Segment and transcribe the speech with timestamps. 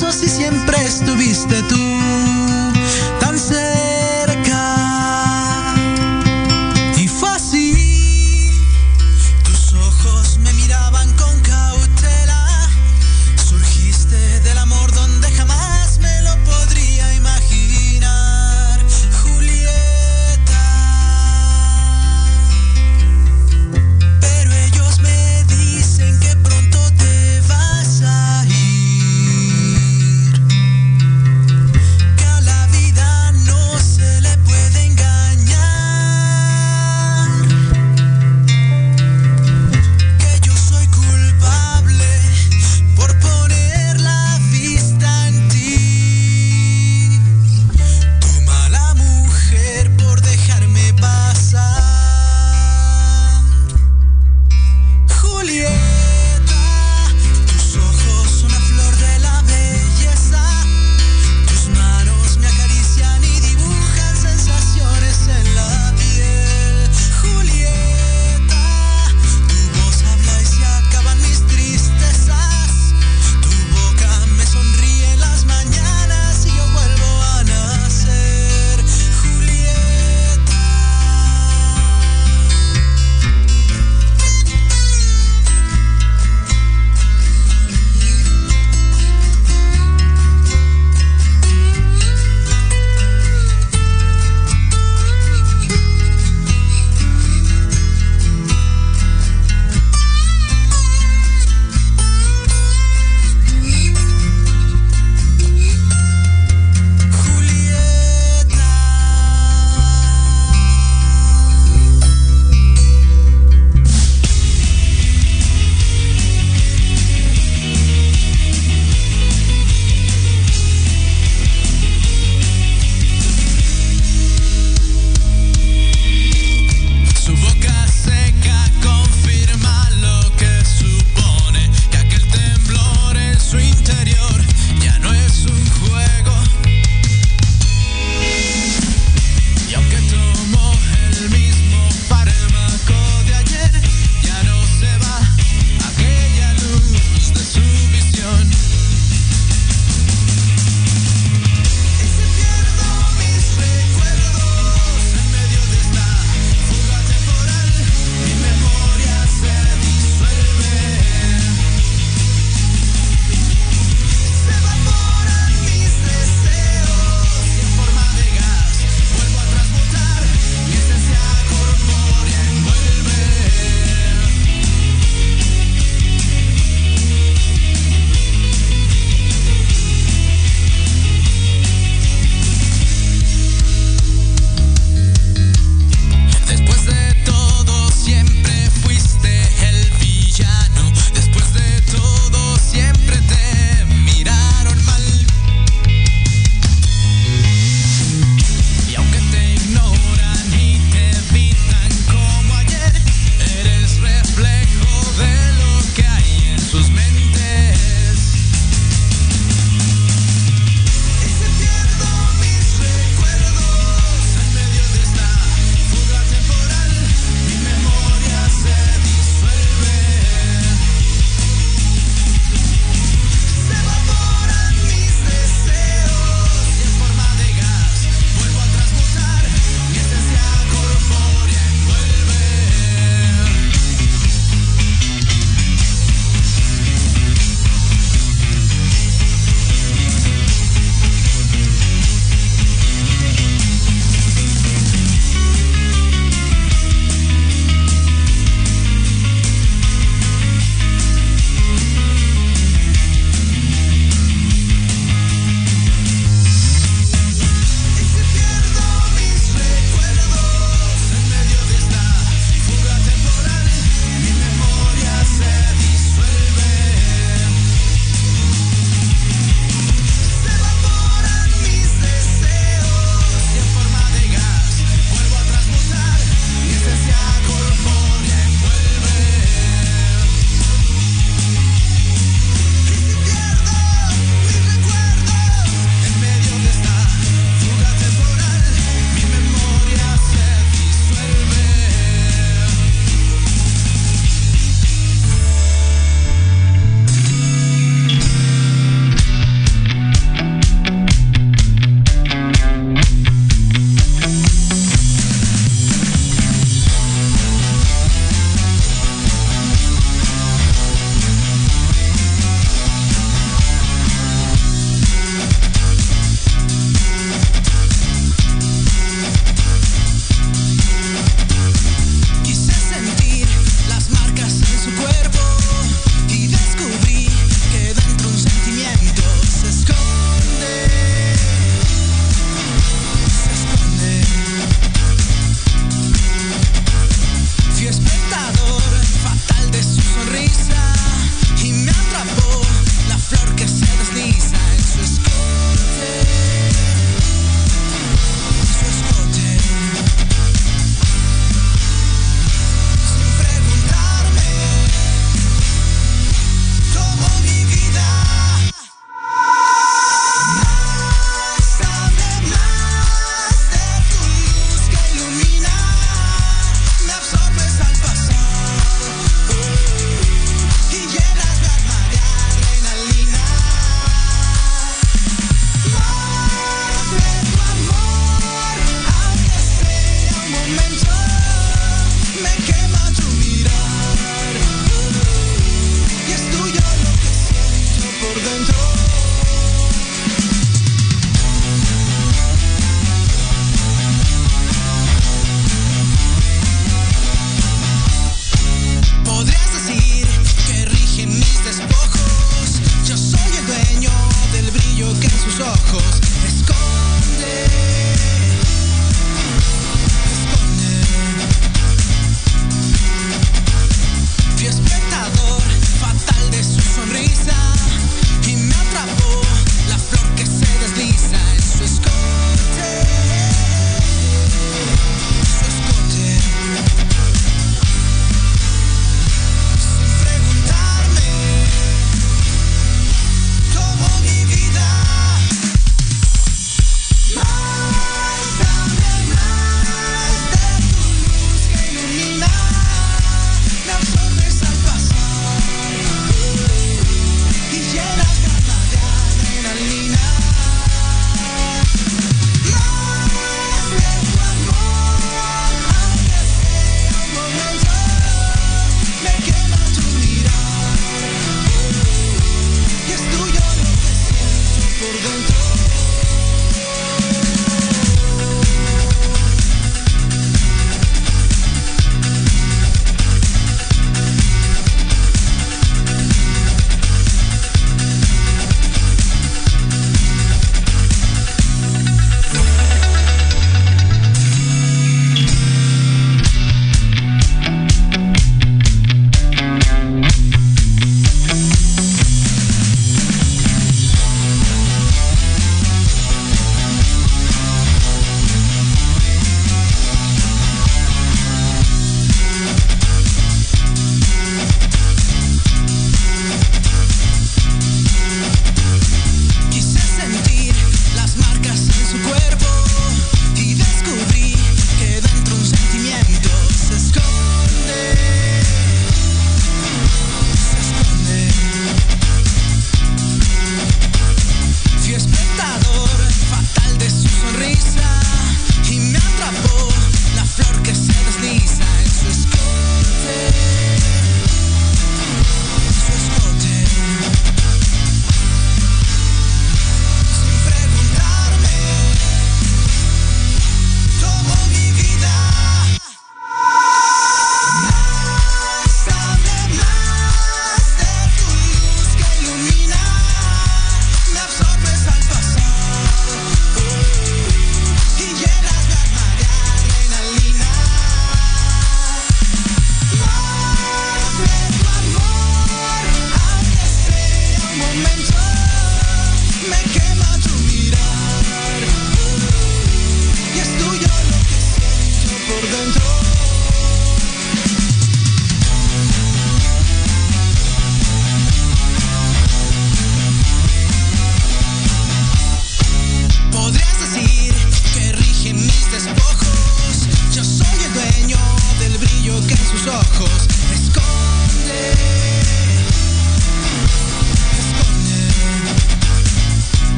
[0.00, 2.55] brazos siempre estuviste tú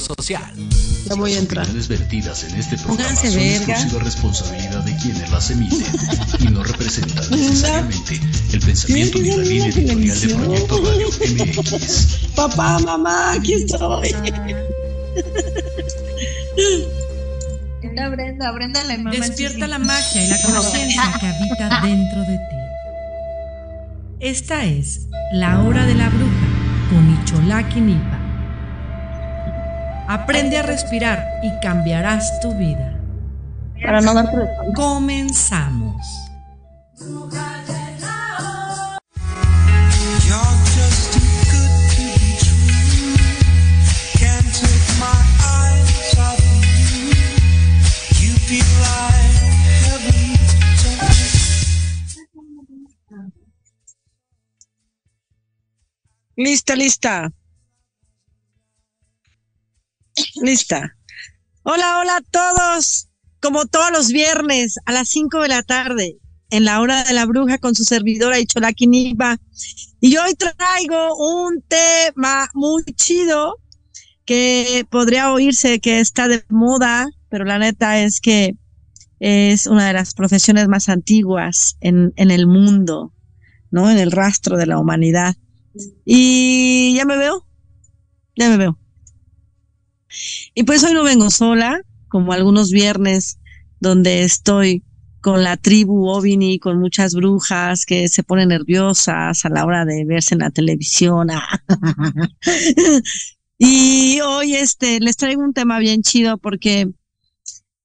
[0.00, 0.52] social.
[1.08, 1.68] Ya voy a entrar.
[1.68, 3.72] Las vertidas en este programa Pónganse son verga.
[3.74, 5.86] exclusiva responsabilidad de quienes las emiten
[6.40, 8.20] y no representan necesariamente
[8.52, 11.08] el pensamiento ni la línea editorial de Proyecto Radio
[11.74, 12.06] MX.
[12.34, 14.14] Papá, mamá, aquí estoy.
[17.82, 22.20] Brenda, Brenda, Brenda le mama el Despierta la magia y la conciencia que habita dentro
[22.20, 22.56] de ti.
[24.20, 26.48] Esta es La Hora de la Bruja
[26.88, 28.13] con Icholaki Nipa.
[30.14, 33.00] Aprende a respirar y cambiarás tu vida.
[33.82, 34.14] Para no
[34.76, 36.06] Comenzamos.
[40.24, 40.38] You're
[40.76, 41.14] just
[60.42, 60.96] Lista.
[61.62, 63.08] Hola, hola a todos.
[63.40, 66.18] Como todos los viernes a las 5 de la tarde,
[66.50, 68.88] en la hora de la bruja con su servidora Icholaki.
[70.00, 73.58] Y hoy traigo un tema muy chido
[74.24, 78.56] que podría oírse que está de moda, pero la neta es que
[79.20, 83.12] es una de las profesiones más antiguas en, en el mundo,
[83.70, 83.90] ¿no?
[83.90, 85.34] En el rastro de la humanidad.
[86.04, 87.46] Y ya me veo,
[88.36, 88.78] ya me veo.
[90.54, 93.38] Y pues hoy no vengo sola, como algunos viernes
[93.80, 94.82] donde estoy
[95.20, 100.04] con la tribu Ovini, con muchas brujas que se ponen nerviosas a la hora de
[100.04, 101.28] verse en la televisión.
[103.58, 106.90] y hoy este les traigo un tema bien chido porque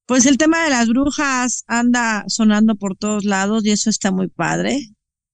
[0.05, 4.27] pues el tema de las brujas anda sonando por todos lados y eso está muy
[4.27, 4.89] padre.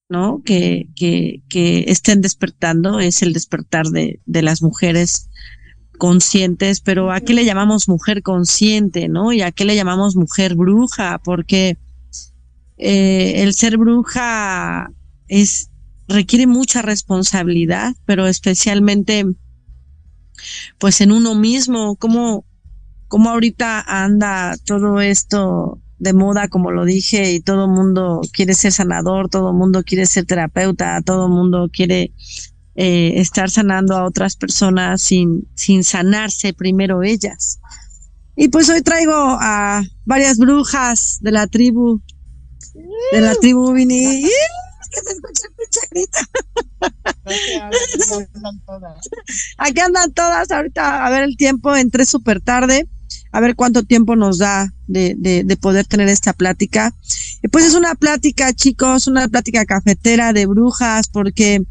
[0.08, 0.42] ¿no?
[0.44, 5.28] Que, que, que estén despertando, es el despertar de, de las mujeres
[5.96, 9.32] conscientes, pero ¿a qué le llamamos mujer consciente, no?
[9.32, 11.20] ¿Y a qué le llamamos mujer bruja?
[11.22, 11.76] Porque
[12.78, 14.90] eh, el ser bruja
[15.28, 15.70] es,
[16.08, 19.24] requiere mucha responsabilidad, pero especialmente
[20.78, 22.44] pues en uno mismo, como,
[23.08, 28.54] como ahorita anda todo esto de moda, como lo dije, y todo el mundo quiere
[28.54, 32.12] ser sanador, todo el mundo quiere ser terapeuta, todo el mundo quiere
[32.76, 37.58] eh, estar sanando a otras personas sin, sin sanarse primero ellas.
[38.36, 42.02] Y pues hoy traigo a varias brujas de la tribu,
[43.12, 44.28] de la tribu Vini.
[44.90, 45.80] Que se escucha pinche.
[49.56, 52.86] Aquí andan todas ahorita a ver el tiempo, entré súper tarde,
[53.32, 56.92] a ver cuánto tiempo nos da de, de, de poder tener esta plática.
[57.50, 61.64] Pues es una plática, chicos, una plática cafetera de brujas, porque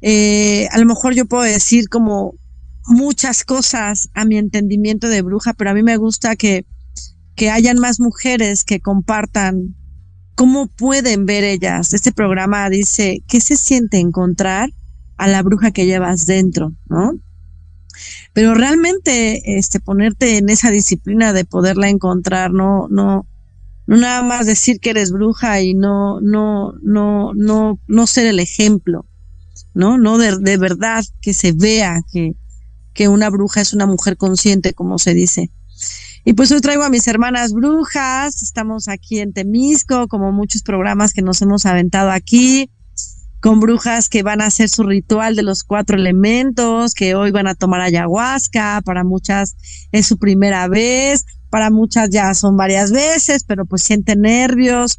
[0.00, 2.34] eh, a lo mejor yo puedo decir como
[2.86, 6.64] muchas cosas a mi entendimiento de bruja, pero a mí me gusta que,
[7.36, 9.74] que hayan más mujeres que compartan
[10.34, 11.92] cómo pueden ver ellas.
[11.92, 14.70] Este programa dice, ¿qué se siente encontrar
[15.16, 16.72] a la bruja que llevas dentro?
[16.88, 17.18] ¿No?
[18.32, 23.26] Pero realmente, este, ponerte en esa disciplina de poderla encontrar, no, no,
[23.88, 28.38] no nada más decir que eres bruja y no, no, no, no, no ser el
[28.38, 29.06] ejemplo,
[29.78, 29.96] ¿no?
[29.96, 32.34] No de, de verdad que se vea que,
[32.94, 35.52] que una bruja es una mujer consciente, como se dice.
[36.24, 41.12] Y pues hoy traigo a mis hermanas brujas, estamos aquí en Temisco, como muchos programas
[41.12, 42.72] que nos hemos aventado aquí,
[43.40, 47.46] con brujas que van a hacer su ritual de los cuatro elementos, que hoy van
[47.46, 49.54] a tomar ayahuasca, para muchas
[49.92, 54.98] es su primera vez, para muchas ya son varias veces, pero pues sienten nervios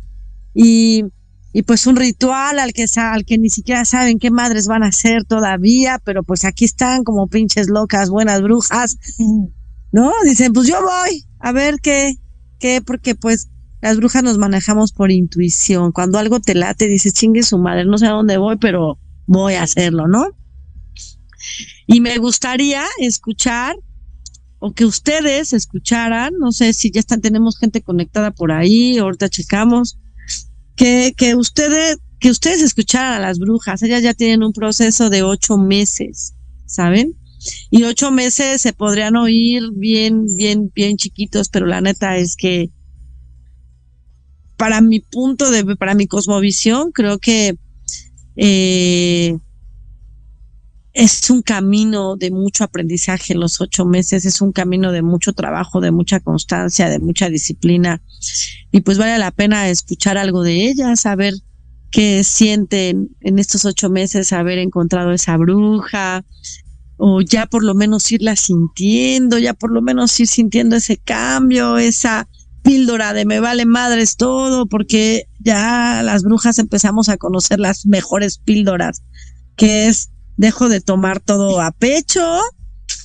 [0.53, 1.03] y,
[1.51, 4.87] y pues un ritual al que, al que ni siquiera saben qué madres van a
[4.87, 8.97] hacer todavía, pero pues aquí están como pinches locas, buenas brujas,
[9.91, 10.11] ¿no?
[10.25, 12.15] Dicen, pues yo voy a ver qué,
[12.59, 13.49] qué, porque pues
[13.81, 15.91] las brujas nos manejamos por intuición.
[15.91, 19.55] Cuando algo te late, dices, chingue su madre, no sé a dónde voy, pero voy
[19.55, 20.27] a hacerlo, ¿no?
[21.87, 23.75] Y me gustaría escuchar
[24.59, 29.29] o que ustedes escucharan, no sé si ya están, tenemos gente conectada por ahí, ahorita
[29.29, 29.98] checamos,
[30.79, 35.23] que, que ustedes, que ustedes escucharan a las brujas, ellas ya tienen un proceso de
[35.23, 37.17] ocho meses, ¿saben?
[37.69, 42.69] Y ocho meses se podrían oír bien, bien, bien chiquitos, pero la neta es que
[44.55, 47.57] para mi punto de, para mi cosmovisión, creo que
[48.37, 49.37] eh,
[50.93, 55.81] es un camino de mucho aprendizaje los ocho meses, es un camino de mucho trabajo,
[55.81, 58.01] de mucha constancia, de mucha disciplina.
[58.71, 61.35] Y pues vale la pena escuchar algo de ellas, saber
[61.91, 66.25] qué sienten en estos ocho meses, haber encontrado esa bruja,
[66.97, 71.77] o ya por lo menos irla sintiendo, ya por lo menos ir sintiendo ese cambio,
[71.77, 72.27] esa
[72.61, 78.37] píldora de me vale madres todo, porque ya las brujas empezamos a conocer las mejores
[78.37, 79.03] píldoras,
[79.55, 82.39] que es dejo de tomar todo a pecho,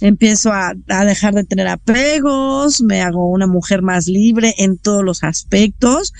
[0.01, 5.03] empiezo a, a dejar de tener apegos, me hago una mujer más libre en todos
[5.03, 6.13] los aspectos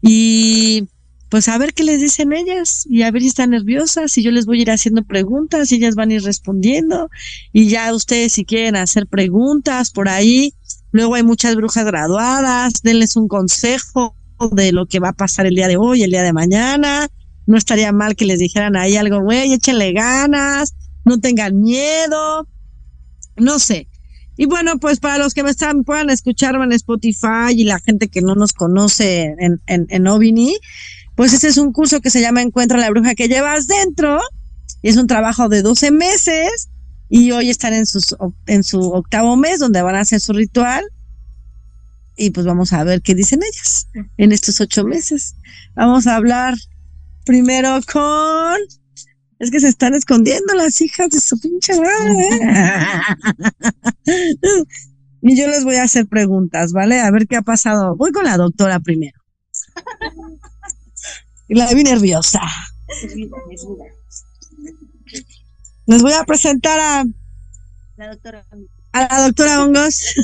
[0.00, 0.86] y
[1.28, 4.30] pues a ver qué les dicen ellas y a ver si están nerviosas y yo
[4.30, 7.10] les voy a ir haciendo preguntas y ellas van a ir respondiendo
[7.52, 10.54] y ya ustedes si quieren hacer preguntas por ahí,
[10.92, 14.14] luego hay muchas brujas graduadas, denles un consejo
[14.52, 17.08] de lo que va a pasar el día de hoy, el día de mañana,
[17.46, 22.48] no estaría mal que les dijeran ahí algo, güey, échenle ganas, no tengan miedo,
[23.36, 23.88] no sé.
[24.36, 28.08] Y bueno, pues para los que me están, puedan escuchar en Spotify y la gente
[28.08, 30.56] que no nos conoce en, en, en Ovini,
[31.14, 34.20] pues ese es un curso que se llama Encuentra la bruja que llevas dentro.
[34.82, 36.68] Y es un trabajo de 12 meses.
[37.08, 40.84] Y hoy están en, sus, en su octavo mes, donde van a hacer su ritual.
[42.16, 45.36] Y pues vamos a ver qué dicen ellas en estos ocho meses.
[45.76, 46.54] Vamos a hablar
[47.24, 48.56] primero con.
[49.38, 52.28] Es que se están escondiendo las hijas de su pinche madre.
[55.22, 57.00] y yo les voy a hacer preguntas, ¿vale?
[57.00, 57.96] A ver qué ha pasado.
[57.96, 59.18] Voy con la doctora primero.
[61.48, 62.40] Y la vi nerviosa.
[65.86, 67.04] Les voy a presentar a,
[67.96, 68.46] La doctora.
[68.92, 70.14] a la doctora Hongos.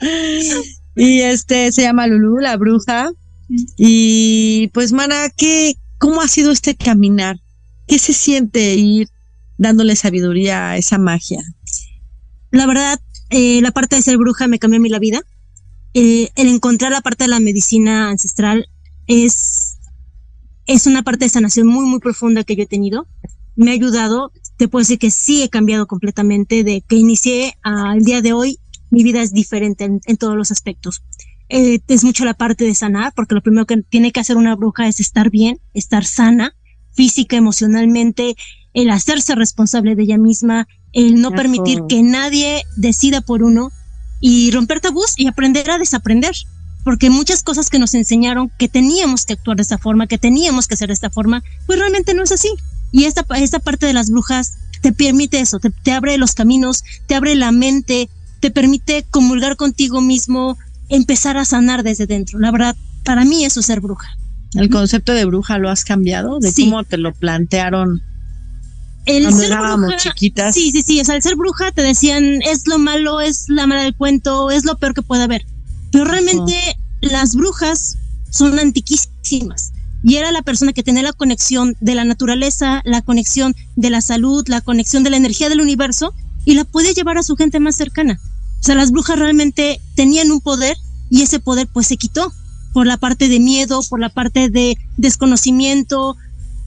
[0.94, 3.10] y este se llama Lulu, la bruja.
[3.48, 7.40] Y pues, mana, ¿qué, ¿cómo ha sido este caminar?
[7.86, 9.08] ¿Qué se siente ir
[9.58, 11.42] dándole sabiduría a esa magia?
[12.50, 15.22] La verdad, eh, la parte de ser bruja me cambió a mí la vida.
[15.92, 18.68] Eh, el encontrar la parte de la medicina ancestral
[19.06, 19.78] es,
[20.66, 23.06] es una parte de sanación muy, muy profunda que yo he tenido.
[23.56, 24.32] Me ha ayudado.
[24.56, 28.58] Te puedo decir que sí he cambiado completamente de que inicié al día de hoy.
[28.90, 31.02] Mi vida es diferente en, en todos los aspectos.
[31.48, 34.56] Eh, es mucho la parte de sanar, porque lo primero que tiene que hacer una
[34.56, 36.54] bruja es estar bien, estar sana,
[36.92, 38.36] física, emocionalmente,
[38.72, 43.70] el hacerse responsable de ella misma, el no permitir que nadie decida por uno
[44.20, 46.34] y romper tabús y aprender a desaprender.
[46.84, 50.66] Porque muchas cosas que nos enseñaron que teníamos que actuar de esta forma, que teníamos
[50.66, 52.50] que hacer de esta forma, pues realmente no es así.
[52.92, 56.84] Y esta, esta parte de las brujas te permite eso, te, te abre los caminos,
[57.06, 60.58] te abre la mente, te permite comulgar contigo mismo,
[60.94, 62.38] empezar a sanar desde dentro.
[62.38, 64.08] La verdad, para mí eso es ser bruja.
[64.54, 66.38] ¿El concepto de bruja lo has cambiado?
[66.38, 66.64] ¿De Sí.
[66.70, 68.02] cómo te lo plantearon
[69.06, 70.54] El cuando ser éramos bruja- chiquitas?
[70.54, 71.00] Sí, sí, sí.
[71.00, 74.50] O sea, el ser bruja te decían es lo malo, es la mala del cuento,
[74.50, 75.44] es lo peor que puede haber.
[75.92, 76.54] Pero realmente
[77.00, 77.98] las brujas
[78.30, 79.72] son antiquísimas.
[80.02, 84.00] Y era la persona que tenía la conexión de la naturaleza, la conexión de la
[84.02, 86.12] salud, la conexión de la energía del universo
[86.44, 88.20] y la podía llevar a su gente más cercana.
[88.64, 90.74] O sea, las brujas realmente tenían un poder
[91.10, 92.32] y ese poder pues se quitó
[92.72, 96.16] por la parte de miedo, por la parte de desconocimiento,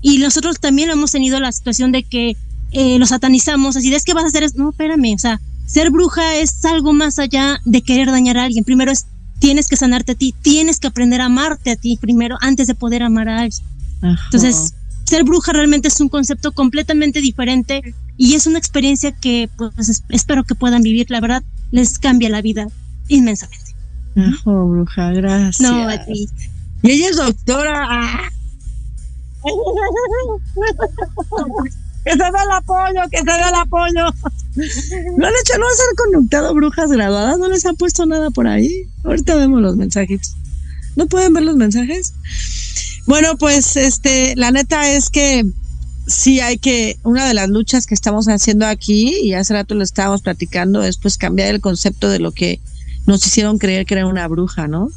[0.03, 2.37] y nosotros también hemos tenido la situación de que
[2.71, 4.53] eh, lo satanizamos, así de es que vas a hacer eso.
[4.59, 8.63] No, espérame, o sea, ser bruja es algo más allá de querer dañar a alguien.
[8.63, 9.07] Primero es,
[9.39, 12.75] tienes que sanarte a ti, tienes que aprender a amarte a ti primero antes de
[12.75, 13.63] poder amar a alguien.
[14.03, 14.21] Ajá.
[14.25, 17.81] Entonces, ser bruja realmente es un concepto completamente diferente
[18.17, 22.29] y es una experiencia que pues es- espero que puedan vivir, la verdad, les cambia
[22.29, 22.67] la vida
[23.07, 23.75] inmensamente.
[24.15, 25.61] Ajá, bruja, gracias.
[25.61, 26.27] No, a ti.
[26.81, 28.31] Y ella es doctora.
[32.03, 34.05] Que se dé el apoyo, que se dé el apoyo.
[35.17, 38.47] No han hecho, no se han conectado brujas graduadas, no les han puesto nada por
[38.47, 38.87] ahí.
[39.03, 40.35] Ahorita vemos los mensajes.
[40.95, 42.13] ¿No pueden ver los mensajes?
[43.05, 45.45] Bueno, pues este, la neta es que
[46.07, 49.83] sí hay que, una de las luchas que estamos haciendo aquí, y hace rato lo
[49.83, 52.59] estábamos platicando, es pues cambiar el concepto de lo que
[53.05, 54.89] nos hicieron creer que era una bruja, ¿no?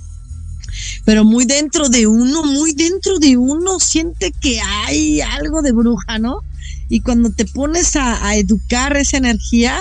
[1.05, 6.19] Pero muy dentro de uno, muy dentro de uno siente que hay algo de bruja,
[6.19, 6.43] ¿no?
[6.89, 9.81] Y cuando te pones a, a educar esa energía,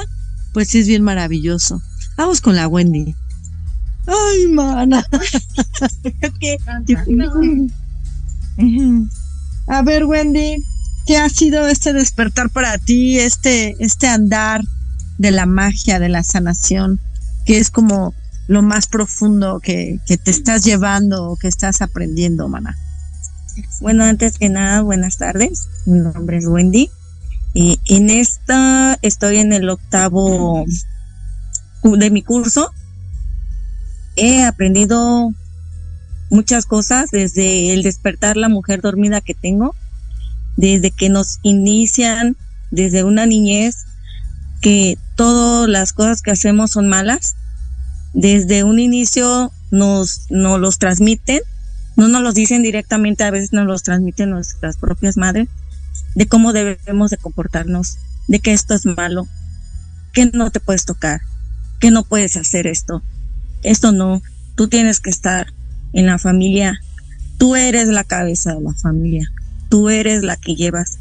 [0.53, 1.81] pues es bien maravilloso.
[2.17, 3.15] Vamos con la Wendy.
[4.07, 5.05] Ay, mana.
[8.57, 9.07] Ujú.
[9.67, 10.63] A ver, Wendy,
[11.09, 14.61] ¿qué ha sido este despertar para ti, este, este andar
[15.17, 16.99] de la magia, de la sanación,
[17.47, 18.13] que es como
[18.47, 22.77] lo más profundo que, que te estás llevando o que estás aprendiendo, mana?
[23.81, 25.67] Bueno, antes que nada, buenas tardes.
[25.87, 26.91] Mi nombre es Wendy.
[27.55, 30.63] Y en esta estoy en el octavo
[31.81, 32.71] de mi curso.
[34.15, 35.33] He aprendido
[36.29, 39.73] muchas cosas desde el despertar la mujer dormida que tengo,
[40.59, 42.35] desde que nos inician
[42.69, 43.85] desde una niñez
[44.61, 47.37] que todas las cosas que hacemos son malas.
[48.13, 51.39] Desde un inicio nos, nos los transmiten,
[51.95, 55.47] no nos los dicen directamente, a veces nos los transmiten nuestras propias madres,
[56.15, 59.29] de cómo debemos de comportarnos, de que esto es malo,
[60.11, 61.21] que no te puedes tocar,
[61.79, 63.01] que no puedes hacer esto,
[63.63, 64.21] esto no,
[64.55, 65.53] tú tienes que estar
[65.93, 66.81] en la familia,
[67.37, 69.31] tú eres la cabeza de la familia,
[69.69, 70.99] tú eres la que llevas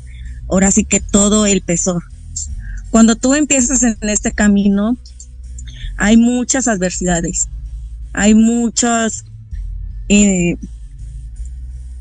[0.48, 2.02] ahora sí que todo el peso.
[2.90, 4.96] Cuando tú empiezas en este camino,
[5.96, 7.48] hay muchas adversidades,
[8.12, 9.24] hay muchas
[10.08, 10.56] eh,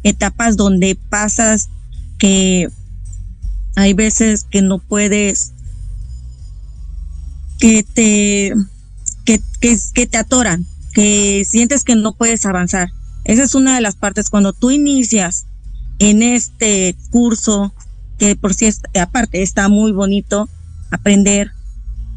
[0.04, 1.70] etapas donde pasas
[2.18, 2.70] que
[3.76, 5.52] hay veces que no puedes,
[7.60, 8.54] que te,
[9.26, 12.90] que, te atoran, que sientes que no puedes avanzar.
[13.26, 15.47] Esa es una de las partes cuando tú inicias
[16.00, 17.74] en este curso,
[18.18, 20.50] que por si aparte está muy bonito
[20.92, 21.52] aprender,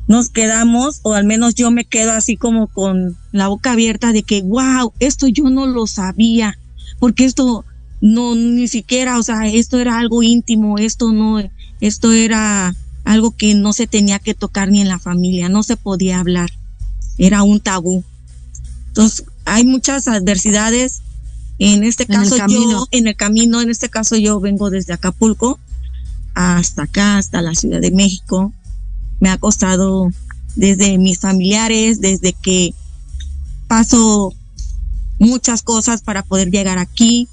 [0.08, 4.22] nos quedamos, o al menos yo me quedo así como con la boca abierta de
[4.22, 6.58] que, wow, esto yo no lo sabía,
[6.98, 7.64] porque esto
[8.00, 11.40] no, ni siquiera, o sea, esto era algo íntimo, esto no,
[11.80, 15.76] esto era algo que no se tenía que tocar ni en la familia, no se
[15.76, 16.50] podía hablar,
[17.16, 18.02] era un tabú.
[18.88, 21.02] Entonces, hay muchas adversidades.
[21.62, 25.60] En este caso, yo, en el camino, en este caso, yo vengo desde Acapulco
[26.34, 28.54] hasta acá, hasta la Ciudad de México.
[29.20, 30.10] Me ha costado
[30.56, 32.72] desde mis familiares, desde que
[33.68, 34.32] paso
[35.18, 37.28] muchas cosas para poder llegar aquí.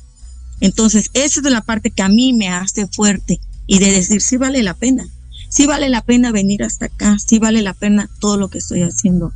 [0.59, 4.35] Entonces, esa es la parte que a mí me hace fuerte y de decir, sí
[4.35, 5.07] vale la pena,
[5.49, 8.81] sí vale la pena venir hasta acá, sí vale la pena todo lo que estoy
[8.81, 9.31] haciendo.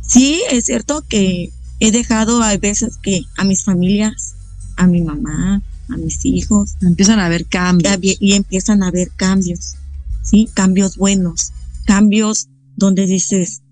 [0.00, 1.52] Sí, es cierto que
[1.86, 4.34] he dejado a veces que a mis familias,
[4.76, 7.98] a mi mamá, a mis hijos, Empiezan a haber cambios.
[8.02, 9.74] y, y empiezan a haber cambios,
[10.22, 10.48] ¿sí?
[10.54, 11.52] Cambios buenos,
[11.86, 13.62] cambios donde dices,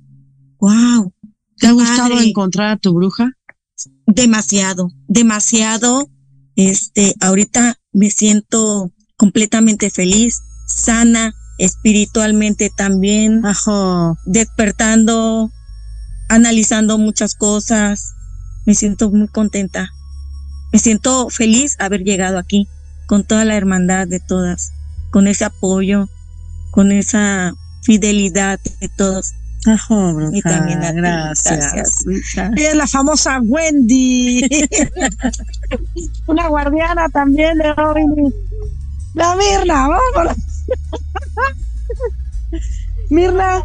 [0.59, 1.13] wow,
[1.59, 3.31] ¿Te ha gustado encontrar a tu bruja?
[4.07, 6.09] demasiado, demasiado.
[6.57, 14.19] Este, ahorita me siento completamente feliz, sana, espiritualmente también, Ajo.
[14.27, 15.51] despertando,
[16.33, 18.15] analizando muchas cosas.
[18.65, 19.91] Me siento muy contenta.
[20.73, 22.69] Me siento feliz haber llegado aquí
[23.07, 24.73] con toda la hermandad de todas,
[25.11, 26.09] con ese apoyo,
[26.71, 29.33] con esa fidelidad de todos.
[29.67, 30.37] Ajo, bruja.
[30.37, 30.87] Y también ti.
[30.95, 31.73] gracias.
[32.05, 32.53] Gracias.
[32.57, 34.41] Ella es la famosa Wendy.
[36.27, 38.33] Una guardiana también de hoy.
[39.15, 40.37] La Mirna, vámonos.
[43.11, 43.63] Mirna,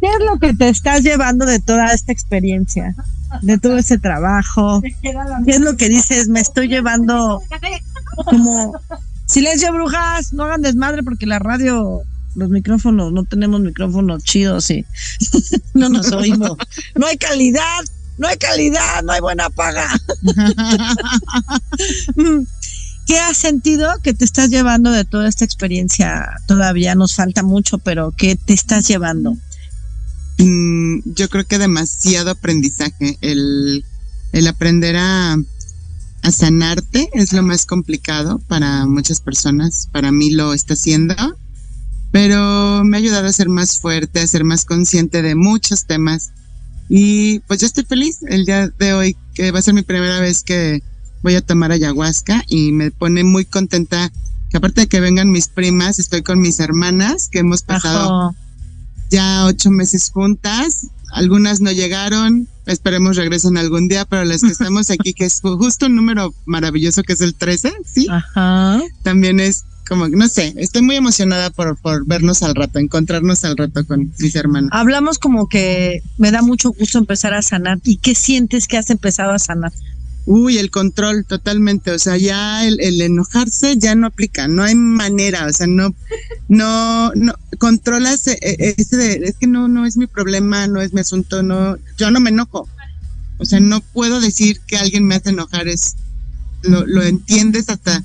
[0.00, 2.94] ¿qué es lo que te estás llevando de toda esta experiencia?
[3.42, 4.82] De todo ese trabajo.
[5.02, 6.28] ¿Qué es lo que dices?
[6.28, 7.42] Me estoy llevando
[8.24, 8.72] como
[9.26, 12.02] silencio, brujas, no hagan desmadre porque la radio,
[12.34, 14.86] los micrófonos, no tenemos micrófonos chidos y
[15.74, 16.56] no nos oímos.
[16.94, 17.80] No hay calidad,
[18.18, 19.88] no hay calidad, no hay buena paga.
[23.06, 26.40] ¿Qué has sentido que te estás llevando de toda esta experiencia?
[26.46, 29.36] Todavía nos falta mucho, pero ¿qué te estás llevando?
[30.38, 33.18] Mm, yo creo que demasiado aprendizaje.
[33.20, 33.84] El,
[34.32, 35.36] el aprender a,
[36.30, 39.88] sanarte es lo más complicado para muchas personas.
[39.92, 41.14] Para mí lo está haciendo.
[42.10, 46.30] Pero me ha ayudado a ser más fuerte, a ser más consciente de muchos temas.
[46.88, 50.20] Y pues yo estoy feliz el día de hoy, que va a ser mi primera
[50.20, 50.82] vez que
[51.22, 54.12] voy a tomar ayahuasca y me pone muy contenta
[54.50, 58.36] que aparte de que vengan mis primas, estoy con mis hermanas que hemos pasado Ajo.
[59.10, 60.86] Ya ocho meses juntas.
[61.12, 65.56] Algunas no llegaron, esperemos regresen algún día, pero las que estamos aquí, que es ju-
[65.56, 68.06] justo un número maravilloso que es el 13, ¿sí?
[68.10, 68.80] Ajá.
[69.02, 73.56] También es como, no sé, estoy muy emocionada por, por vernos al rato, encontrarnos al
[73.56, 74.70] rato con mis hermanas.
[74.72, 77.78] Hablamos como que me da mucho gusto empezar a sanar.
[77.84, 79.72] ¿Y qué sientes que has empezado a sanar?
[80.26, 84.74] Uy, el control totalmente, o sea, ya el, el enojarse ya no aplica, no hay
[84.74, 85.94] manera, o sea, no,
[86.48, 90.80] no, no, controlas eh, eh, ese de, es que no, no es mi problema, no
[90.80, 92.68] es mi asunto, no, yo no me enojo,
[93.38, 95.94] o sea, no puedo decir que alguien me hace enojar, es,
[96.62, 98.04] lo, lo entiendes hasta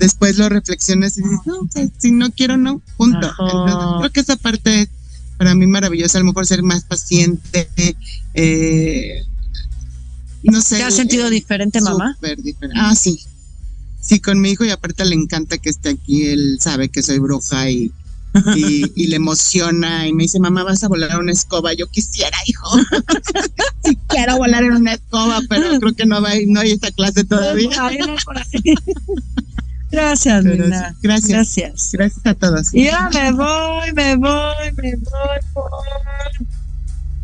[0.00, 3.30] después lo reflexionas y dices, no, pues, si no quiero, no, punto.
[3.38, 4.88] Entonces, creo que esa parte es
[5.36, 7.68] para mí maravillosa, a lo mejor ser más paciente,
[8.34, 9.22] eh,
[10.42, 10.76] no sé.
[10.78, 12.14] ¿Te has sentido eh, diferente, mamá?
[12.14, 12.78] Súper diferente.
[12.80, 13.20] Ah, sí.
[14.00, 16.26] Sí, con mi hijo y aparte le encanta que esté aquí.
[16.28, 17.92] Él sabe que soy bruja y,
[18.56, 21.72] y, y le emociona y me dice, mamá, vas a volar una escoba.
[21.74, 22.68] Yo quisiera, hijo.
[23.84, 27.24] sí quiero volar en una escoba, pero creo que no, va, no hay esa clase
[27.24, 27.70] todavía.
[29.90, 30.90] Gracias, Pero Nina.
[30.90, 31.30] sí, gracias.
[31.30, 31.88] Gracias.
[31.92, 32.72] Gracias a todos.
[32.72, 35.38] Y ya me voy, me voy, me voy.
[35.52, 35.70] por-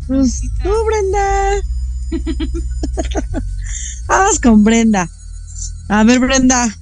[0.07, 1.61] Pues tú, Brenda.
[4.07, 5.09] Vamos con Brenda.
[5.89, 6.75] A ver, Brenda.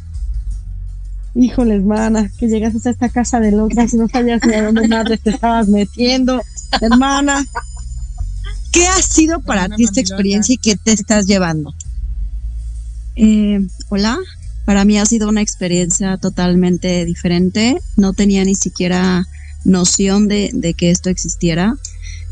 [1.33, 4.87] Híjoles, mana, que llegaste a esta casa de locas y no sabías ni a dónde
[4.87, 6.41] madre te estabas metiendo.
[6.79, 7.45] Hermana,
[8.71, 11.73] ¿qué ha sido para ti esta experiencia y qué te estás llevando?
[13.17, 14.17] Eh, hola,
[14.65, 17.81] para mí ha sido una experiencia totalmente diferente.
[17.97, 19.25] No tenía ni siquiera
[19.65, 21.75] noción de, de que esto existiera.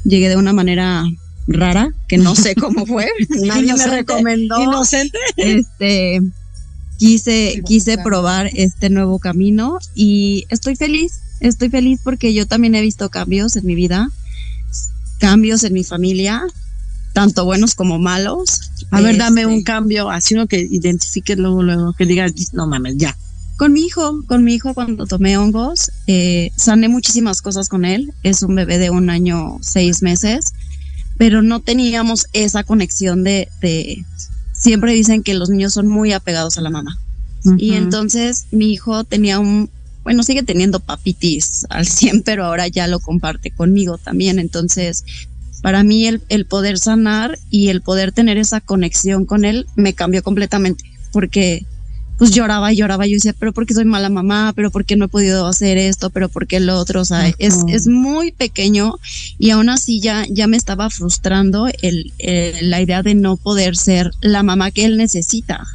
[0.05, 1.03] Llegué de una manera
[1.47, 3.07] rara, que no sé cómo fue.
[3.29, 4.61] Nadie me recomendó.
[4.61, 5.17] Inocente.
[5.37, 6.21] Este,
[6.97, 11.19] quise, quise probar este nuevo camino y estoy feliz.
[11.39, 14.09] Estoy feliz porque yo también he visto cambios en mi vida,
[15.19, 16.41] cambios en mi familia,
[17.13, 18.71] tanto buenos como malos.
[18.91, 22.67] A ver, dame Este, un cambio, así uno que identifique luego, luego, que digas, no
[22.67, 23.17] mames, ya.
[23.57, 28.13] Con mi hijo, con mi hijo cuando tomé hongos, eh, sané muchísimas cosas con él.
[28.23, 30.53] Es un bebé de un año, seis meses,
[31.17, 34.05] pero no teníamos esa conexión de, de
[34.51, 36.97] siempre dicen que los niños son muy apegados a la mamá.
[37.57, 39.69] Y entonces mi hijo tenía un,
[40.03, 44.39] bueno, sigue teniendo papitis al 100, pero ahora ya lo comparte conmigo también.
[44.39, 45.03] Entonces,
[45.61, 49.93] para mí el, el poder sanar y el poder tener esa conexión con él me
[49.93, 51.65] cambió completamente, porque
[52.17, 53.05] pues lloraba y lloraba.
[53.07, 54.53] Yo decía, pero ¿por qué soy mala mamá?
[54.55, 56.09] ¿Pero por qué no he podido hacer esto?
[56.09, 57.01] ¿Pero por qué lo otro?
[57.01, 57.69] O sea, es, Ujú.
[57.69, 58.95] es muy pequeño
[59.39, 63.75] y aún así ya, ya me estaba frustrando el, el- la idea de no poder
[63.75, 65.65] ser la mamá que él necesita.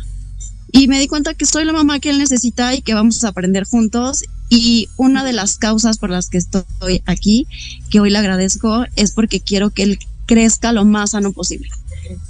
[0.71, 3.29] Y me di cuenta que soy la mamá que él necesita y que vamos a
[3.29, 4.23] aprender juntos.
[4.51, 7.47] Y una de las causas por las que estoy aquí,
[7.91, 11.69] que hoy le agradezco, es porque quiero que él crezca lo más sano posible.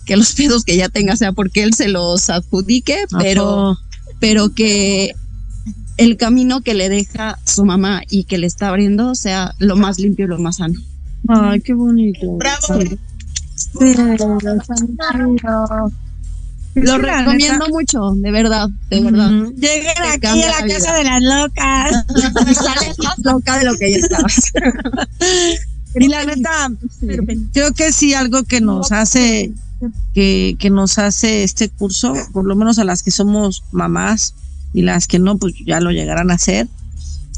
[0.07, 3.81] Que los pedos que ya tenga sea porque él se los adjudique, pero, Ojo.
[4.21, 5.15] Pero que
[5.97, 9.99] el camino que le deja su mamá y que le está abriendo sea lo más
[9.99, 10.81] limpio y lo más sano.
[11.29, 12.37] Ay, qué bonito.
[12.37, 12.81] Bravo.
[12.81, 12.99] Sí.
[16.75, 19.31] Lo recomiendo mucho, de verdad, de verdad.
[19.31, 20.99] Lleguen Te aquí a la la casa vida.
[20.99, 22.05] de las locas.
[22.51, 24.53] Y sales más loca de lo que ya estabas.
[25.95, 26.71] Y la neta,
[27.53, 29.53] creo que sí algo que nos hace,
[30.15, 34.35] que, que nos hace este curso, por lo menos a las que somos mamás
[34.73, 36.69] y las que no, pues ya lo llegarán a hacer,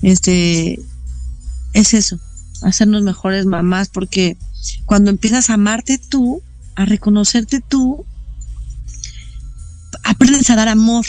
[0.02, 0.80] este,
[1.72, 2.18] es eso,
[2.62, 4.36] hacernos mejores mamás, porque
[4.86, 6.42] cuando empiezas a amarte tú,
[6.76, 8.04] a reconocerte tú,
[10.04, 11.06] aprendes a dar amor.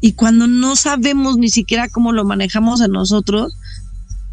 [0.00, 3.56] Y cuando no sabemos ni siquiera cómo lo manejamos en nosotros,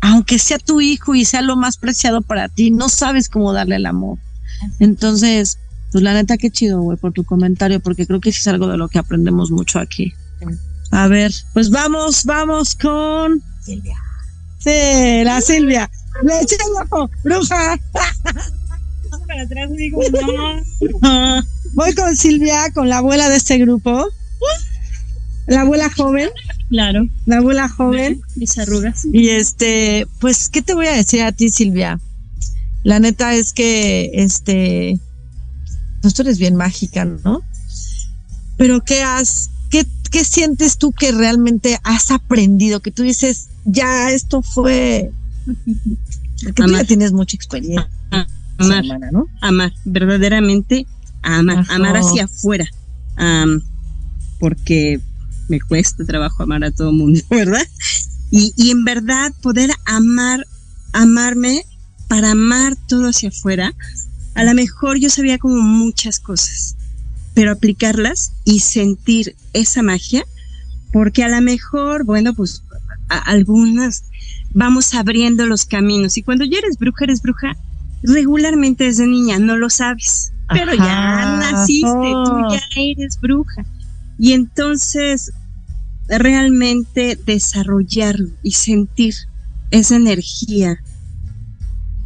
[0.02, 3.78] aunque sea tu hijo y sea lo más preciado para ti, no sabes cómo darle
[3.78, 4.18] el amor.
[4.80, 5.60] Entonces,
[5.94, 8.78] pues la neta, qué chido, güey, por tu comentario, porque creo que es algo de
[8.78, 10.14] lo que aprendemos mucho aquí.
[10.92, 13.96] A ver, pues vamos, vamos con Silvia.
[14.60, 15.90] Sí, la Silvia.
[16.24, 17.80] Le eché el ojo, bruja.
[21.74, 24.08] Voy con Silvia, con la abuela de este grupo.
[25.48, 26.30] La abuela joven,
[26.70, 28.22] Claro, la abuela joven.
[28.36, 29.06] mis arrugas.
[29.12, 32.00] Y este, pues, ¿qué te voy a decir a ti, Silvia?
[32.84, 35.00] La neta es que, este,
[36.04, 37.42] pues tú eres bien mágica, ¿no?
[38.58, 42.82] Pero ¿qué has, qué, qué sientes tú que realmente has aprendido?
[42.82, 45.12] Que tú dices, ya esto fue,
[46.42, 47.90] que tú ya tienes mucha experiencia,
[48.58, 49.28] Amar, ¿no?
[49.42, 50.86] amar, verdaderamente
[51.22, 51.76] amar, Ajá.
[51.76, 52.68] amar hacia afuera.
[53.16, 53.62] Am,
[54.40, 55.00] porque
[55.48, 57.66] me cuesta trabajo amar a todo el mundo, ¿verdad?
[58.30, 60.46] Y, y en verdad poder amar,
[60.92, 61.66] amarme
[62.10, 63.74] para amar todo hacia afuera,
[64.36, 66.76] a lo mejor yo sabía como muchas cosas,
[67.34, 70.26] pero aplicarlas y sentir esa magia,
[70.92, 72.64] porque a lo mejor, bueno, pues
[73.10, 74.04] a- algunas
[74.54, 77.58] vamos abriendo los caminos y cuando ya eres bruja, eres bruja
[78.04, 82.24] regularmente desde niña, no lo sabes, pero ya naciste, Oh.
[82.26, 83.66] tú ya eres bruja.
[84.20, 85.32] Y entonces
[86.08, 89.16] realmente desarrollarlo y sentir
[89.72, 90.78] esa energía.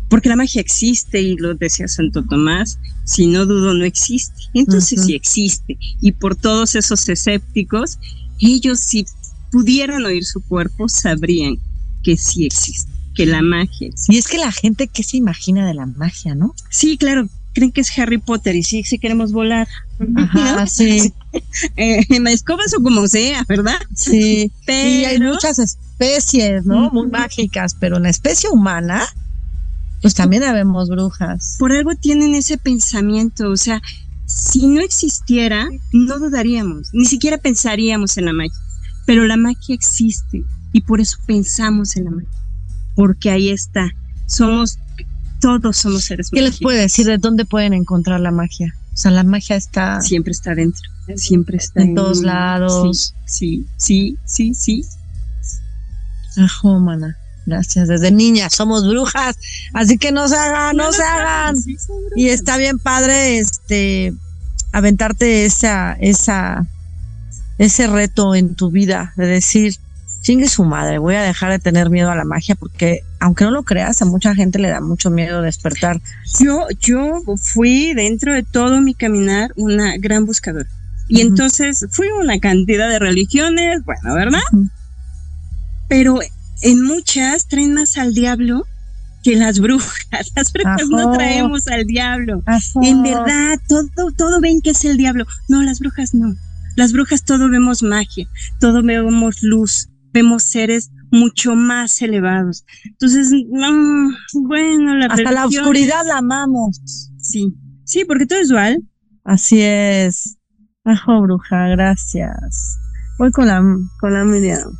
[0.09, 4.43] Porque la magia existe y lo decía Santo Tomás, si no dudo no existe.
[4.53, 5.07] Entonces Ujú.
[5.07, 5.77] sí existe.
[6.01, 7.99] Y por todos esos escépticos,
[8.39, 9.05] ellos si
[9.51, 11.57] pudieran oír su cuerpo sabrían
[12.03, 14.13] que sí existe, que la magia existe.
[14.13, 16.53] Y es que la gente, ¿qué se imagina de la magia, no?
[16.69, 19.67] Sí, claro, creen que es Harry Potter y sí, sí queremos volar.
[20.15, 20.67] Ajá, ¿no?
[20.67, 21.13] sí,
[21.75, 23.77] Eh, en la escoba o como sea, ¿verdad?
[23.95, 24.51] sí.
[24.65, 26.89] Pero Y hay muchas especies, ¿no?
[26.91, 29.03] Muy mágicas, pero la especie humana,
[30.01, 31.55] pues también habemos brujas.
[31.59, 33.81] por algo tienen ese pensamiento, o sea,
[34.25, 38.55] si no existiera, no dudaríamos, ni siquiera pensaríamos en la magia.
[39.05, 42.39] pero la magia existe y por eso pensamos en la magia,
[42.95, 43.89] porque ahí está,
[44.27, 44.77] somos,
[45.39, 48.75] todos somos seres ¿Qué les puede decir de dónde pueden encontrar la magia?
[48.93, 53.13] O sea, la magia está Siempre está dentro, siempre está en todos lados.
[53.25, 54.85] Sí, sí, sí, sí, sí.
[56.37, 57.15] Ajo, mana.
[57.47, 57.87] Gracias.
[57.87, 59.37] Desde niñas somos brujas,
[59.73, 61.55] así que no se hagan, no, se hagan.
[62.17, 64.13] Y está bien padre, este,
[64.73, 66.67] aventarte esa, esa,
[67.57, 69.77] ese reto en tu vida de decir,
[70.21, 73.51] chingue su madre, voy a dejar de tener miedo a la magia porque, aunque no
[73.51, 76.01] lo creas, a mucha gente le da mucho miedo despertar.
[76.41, 80.67] Yo, yo fui dentro de todo mi caminar una gran buscadora.
[81.07, 84.41] Y entonces fui a una cantidad de religiones, bueno, ¿verdad?
[85.87, 86.19] Pero
[86.61, 88.65] en muchas traen más al diablo
[89.23, 89.97] que las brujas.
[90.35, 92.43] Las brujas no traemos al diablo.
[92.45, 92.61] Ajá.
[92.81, 95.25] En verdad, todo, todo ven que es el diablo.
[95.49, 96.35] No, las brujas no.
[96.75, 98.27] Las brujas todo vemos magia,
[98.59, 102.65] todo vemos luz, vemos seres mucho más elevados.
[102.85, 106.79] Entonces, no, bueno, la Hasta la oscuridad la amamos.
[107.17, 108.83] Sí, sí, porque todo es dual.
[109.23, 110.37] Así es.
[110.83, 112.77] Ajo, bruja, gracias.
[113.17, 113.61] Voy con la,
[113.99, 114.71] con la Miriam.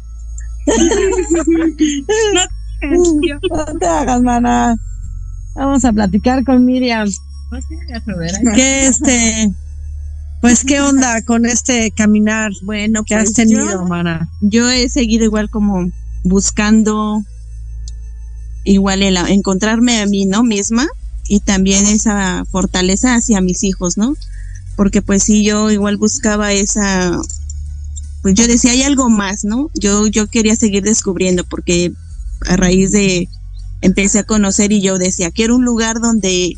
[2.82, 4.76] No te hagas, mana.
[5.56, 7.10] Vamos a platicar con Miriam.
[8.56, 9.52] ¿Qué este?
[10.42, 14.30] Pues qué onda con este caminar Bueno, que has pues tenido, yo- mana.
[14.42, 15.90] yo he seguido igual como
[16.24, 17.24] buscando
[18.64, 20.44] igual el encontrarme a mí, ¿no?
[20.44, 20.86] Misma
[21.28, 24.16] y también esa fortaleza hacia mis hijos, ¿no?
[24.76, 27.18] Porque pues sí, yo igual buscaba esa,
[28.22, 29.70] pues yo decía, hay algo más, ¿no?
[29.74, 31.94] Yo, yo quería seguir descubriendo porque
[32.48, 33.28] a raíz de,
[33.82, 36.58] empecé a conocer y yo decía, quiero un lugar donde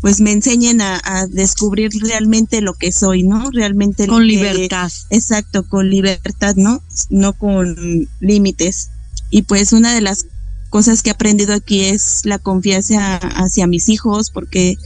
[0.00, 3.50] pues me enseñen a, a descubrir realmente lo que soy, ¿no?
[3.50, 4.92] Realmente lo Con que- libertad.
[5.10, 6.82] Exacto, con libertad, ¿no?
[7.10, 8.90] No con límites.
[9.30, 10.26] Y pues una de las
[10.70, 14.76] cosas que he aprendido aquí es la confianza hacia mis hijos, porque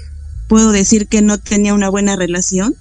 [0.49, 2.75] puedo decir que no tenía una buena relación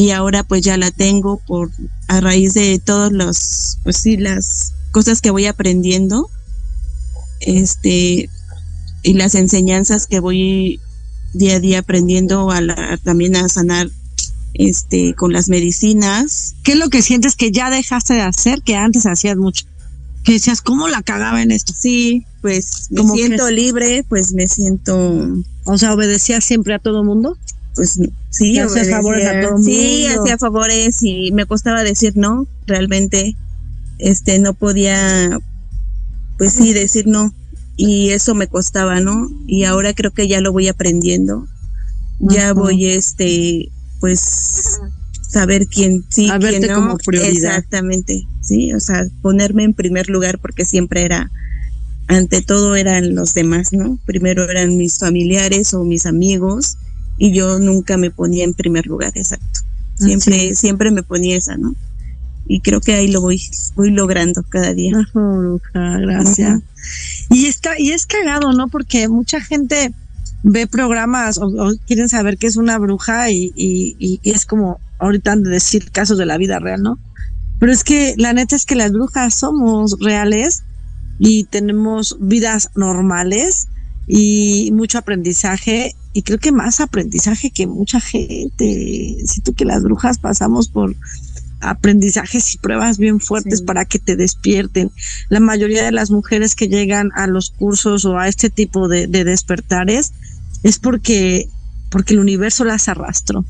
[0.00, 1.70] y ahora pues ya la tengo por
[2.06, 6.30] a raíz de todos los, pues sí, las cosas que voy aprendiendo,
[7.40, 8.28] este,
[9.02, 10.80] y las enseñanzas que voy
[11.32, 13.88] día a día aprendiendo a la- también a sanar
[14.54, 18.76] este con las medicinas ¿Qué es lo que sientes que ya dejaste de hacer que
[18.76, 19.66] antes hacías mucho?
[20.24, 21.72] Que decías, ¿cómo la cagaba en esto?
[21.76, 23.56] sí pues me ¿Cómo siento crees?
[23.64, 24.94] libre pues me siento
[25.64, 27.36] O sea, ¿obedecías siempre a todo mundo?
[27.74, 27.98] pues
[28.38, 28.96] sí obedecía.
[28.96, 30.22] favores a todo sí mundo.
[30.22, 33.36] hacía favores y me costaba decir no realmente
[33.98, 35.38] este no podía
[36.38, 37.32] pues sí decir no
[37.76, 41.46] y eso me costaba no y ahora creo que ya lo voy aprendiendo
[42.20, 43.68] ya voy este
[44.00, 44.80] pues
[45.28, 47.56] saber quién sí A quién no como prioridad.
[47.56, 51.30] exactamente sí o sea ponerme en primer lugar porque siempre era
[52.06, 56.78] ante todo eran los demás no primero eran mis familiares o mis amigos
[57.18, 59.60] y yo nunca me ponía en primer lugar exacto
[59.96, 61.74] siempre siempre me ponía esa no
[62.46, 63.40] y creo que ahí lo voy
[63.74, 66.60] voy logrando cada día bruja, gracias.
[67.30, 68.68] Y está, y es cagado, ¿no?
[68.68, 69.92] Porque mucha gente
[70.42, 74.46] ve programas o, o quieren saber qué es una bruja y, y, y- y es
[74.46, 76.98] como ahorita han de decir casos de la vida real, ¿no?
[77.58, 80.62] Pero es que la neta es que las brujas somos reales
[81.18, 83.66] y tenemos vidas normales
[84.08, 89.18] y mucho aprendizaje y creo que más aprendizaje que mucha gente.
[89.26, 90.96] Siento que las brujas pasamos por
[91.60, 93.64] aprendizajes y pruebas bien fuertes Sí.
[93.64, 94.90] para que te despierten.
[95.28, 99.06] La mayoría de las mujeres que llegan a los cursos o a este tipo de,
[99.06, 100.12] de despertares
[100.62, 101.48] es porque,
[101.90, 103.44] porque el universo las arrastró,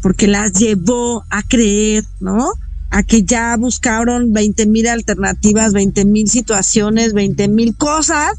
[0.00, 2.52] porque las llevó a creer, ¿no?
[2.90, 8.32] A que ya buscaron 20 mil alternativas, 20 mil situaciones, 20 mil cosas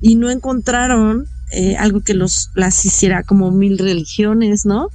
[0.00, 4.88] y no encontraron eh, algo que los, las hiciera como mil religiones, ¿no?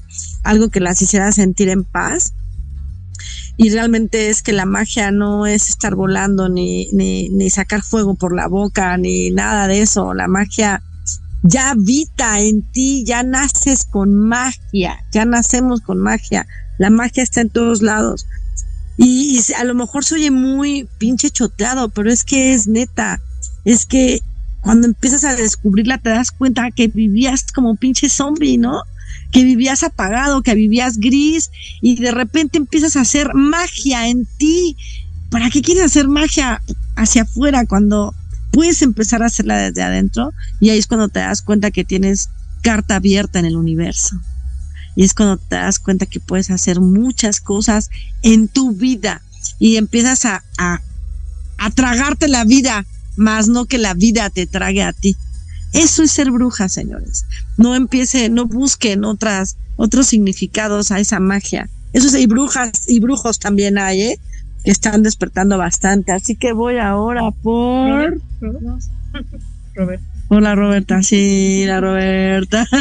[0.43, 2.33] Algo que las hiciera sentir en paz
[3.57, 8.15] y realmente es que la magia no es estar volando ni, ni, ni sacar fuego
[8.15, 10.15] por la boca ni nada de eso.
[10.15, 10.81] La magia
[11.43, 16.47] ya habita en ti, ya naces con magia, ya nacemos con magia.
[16.79, 18.25] La magia está en todos lados.
[18.97, 23.21] Y, y a lo mejor se oye muy pinche choteado, pero es que es neta.
[23.63, 24.21] Es que
[24.61, 28.83] cuando empiezas a descubrirla te das cuenta que vivías como pinche zombie, ¿no?
[29.31, 31.49] Que vivías apagado, que vivías gris
[31.81, 34.77] y de repente empiezas a hacer magia en ti.
[35.29, 36.61] ¿Para qué quieres hacer magia
[36.95, 38.13] hacia afuera cuando
[38.51, 40.31] puedes empezar a hacerla desde adentro?
[40.59, 42.29] Y ahí es cuando te das cuenta que tienes
[42.61, 44.19] carta abierta en el universo.
[44.95, 47.89] Y es cuando te das cuenta que puedes hacer muchas cosas
[48.21, 49.21] en tu vida.
[49.57, 50.81] y empiezas a, a,
[51.57, 52.85] a tragarte la vida,
[53.21, 55.15] más no que la vida te trague a ti.
[55.73, 57.23] Eso es ser bruja, señores.
[57.57, 61.69] No empiece, no busquen otras, otros significados a esa magia.
[61.93, 64.19] Eso sí, y brujas y brujos también hay, ¿eh?
[64.65, 66.11] Que están despertando bastante.
[66.11, 68.19] Así que voy ahora por.
[69.75, 70.01] Robert.
[70.27, 72.67] Hola Roberta, sí, la Roberta.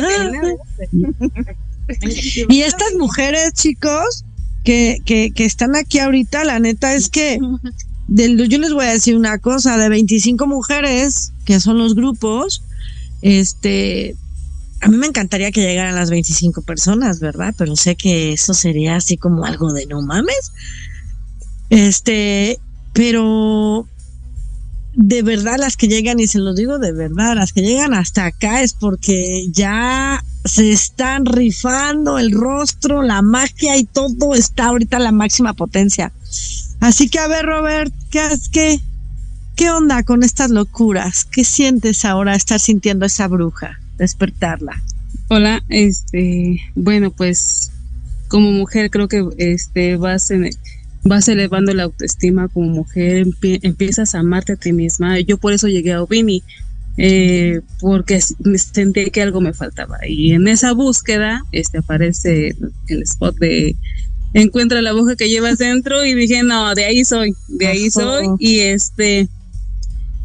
[2.49, 4.25] y estas mujeres, chicos,
[4.65, 7.39] que, que, que están aquí ahorita, la neta es que
[8.11, 12.63] del, yo les voy a decir una cosa, de 25 mujeres, que son los grupos,
[13.23, 14.17] este,
[14.81, 17.55] a mí me encantaría que llegaran las 25 personas, ¿verdad?
[17.57, 20.53] Pero sé que eso sería así como algo de no mames.
[21.71, 22.59] Este,
[22.93, 23.87] pero
[24.95, 28.27] de verdad las que llegan, y se los digo de verdad, las que llegan hasta
[28.27, 34.97] acá es porque ya se están rifando el rostro, la magia y todo está ahorita
[34.97, 36.13] a la máxima potencia.
[36.81, 38.21] Así que a ver, Robert, ¿qué,
[38.53, 38.81] qué,
[39.57, 41.25] qué onda con estas locuras?
[41.25, 44.83] ¿Qué sientes ahora estar sintiendo esa bruja, despertarla?
[45.29, 47.71] Hola, este, bueno, pues
[48.29, 50.31] como mujer creo que este vas
[51.29, 55.19] elevando la autoestima como mujer, empie- empiezas a amarte a ti misma.
[55.21, 56.43] Yo por eso llegué a Ovini,
[56.97, 59.99] eh, porque sentí que algo me faltaba.
[60.07, 62.57] Y en esa búsqueda este, aparece
[62.89, 63.77] el spot de
[64.35, 67.91] encuentra la bruja que llevas dentro y dije, no, de ahí soy, de ahí Ajá.
[67.91, 68.27] soy.
[68.39, 69.29] Y este,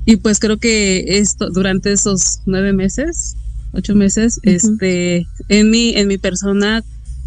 [0.06, 3.36] y pues creo que esto, durante esos nueve meses,
[3.74, 6.84] ocho meses, este, en mi, en mi persona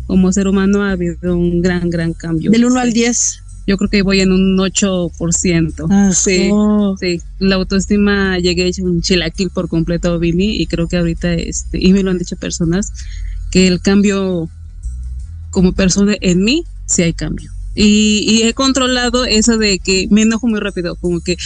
[0.07, 2.51] como ser humano ha habido un gran, gran cambio.
[2.51, 3.43] Del 1 al 10.
[3.67, 5.87] Yo creo que voy en un 8%.
[5.91, 6.97] Ah, sí, oh.
[6.99, 7.21] sí.
[7.39, 11.79] La autoestima llegué hecho un chilaquil por completo a Vini y creo que ahorita, este,
[11.79, 12.91] y me lo han dicho personas,
[13.51, 14.49] que el cambio
[15.51, 17.51] como persona en mí, sí hay cambio.
[17.75, 21.37] Y, y he controlado eso de que me enojo muy rápido, como que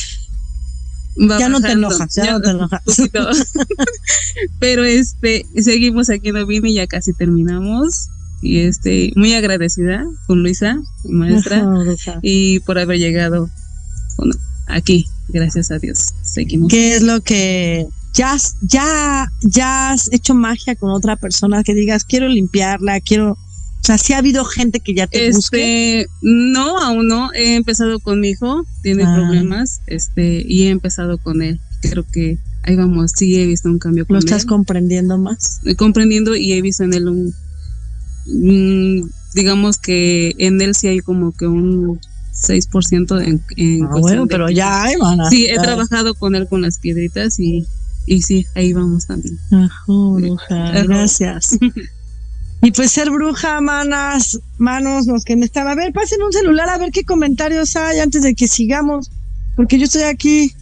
[1.18, 1.88] va Ya no te bajando.
[1.88, 2.82] enojas, ya no te enojas.
[4.58, 8.08] Pero este, seguimos aquí en Ovini, ya casi terminamos.
[8.40, 11.58] Y este, muy agradecida con Luisa, maestra,
[12.08, 13.48] Ajá, y por haber llegado
[14.16, 14.34] bueno,
[14.66, 16.08] aquí, gracias a Dios.
[16.22, 16.68] Seguimos.
[16.70, 22.04] ¿Qué es lo que ya, ya, ya has hecho magia con otra persona que digas,
[22.04, 23.38] quiero limpiarla, quiero...
[23.82, 26.02] O sea, sí ha habido gente que ya te busque.
[26.02, 27.32] Este, no, aún no.
[27.34, 29.14] He empezado con mi hijo, tiene Ah.
[29.16, 31.58] problemas, este, y he empezado con él.
[31.80, 34.48] Creo que ahí vamos, sí he visto un cambio con Lo estás él.
[34.48, 35.56] comprendiendo más.
[35.58, 37.34] Estoy comprendiendo y he visto en él un,
[38.26, 41.98] mm, digamos que en él sí hay como que un
[42.32, 45.28] 6% en, en Ah, bueno, pero ya hay, mana.
[45.28, 45.62] Sí, he Ya.
[45.62, 47.66] trabajado con él con las piedritas y,
[48.06, 49.38] y sí, ahí vamos también.
[49.50, 50.82] Ajá, bruja, Ajá.
[50.84, 51.58] gracias.
[52.62, 55.66] Y pues ser bruja, manas, manos, los que me están.
[55.66, 59.10] A ver, pasen un celular a ver qué comentarios hay antes de que sigamos.
[59.56, 60.54] Porque yo estoy aquí.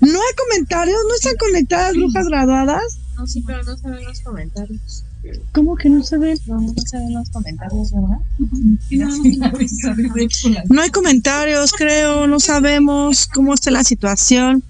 [0.00, 2.98] No hay comentarios, no están conectadas brujas graduadas.
[3.16, 5.04] No, sí, pero no se ven los comentarios.
[5.52, 6.38] ¿Cómo que no se ven?
[6.46, 8.18] No, no se ven los comentarios, ¿verdad?
[10.70, 14.62] No hay comentarios, creo, no sabemos cómo está la situación.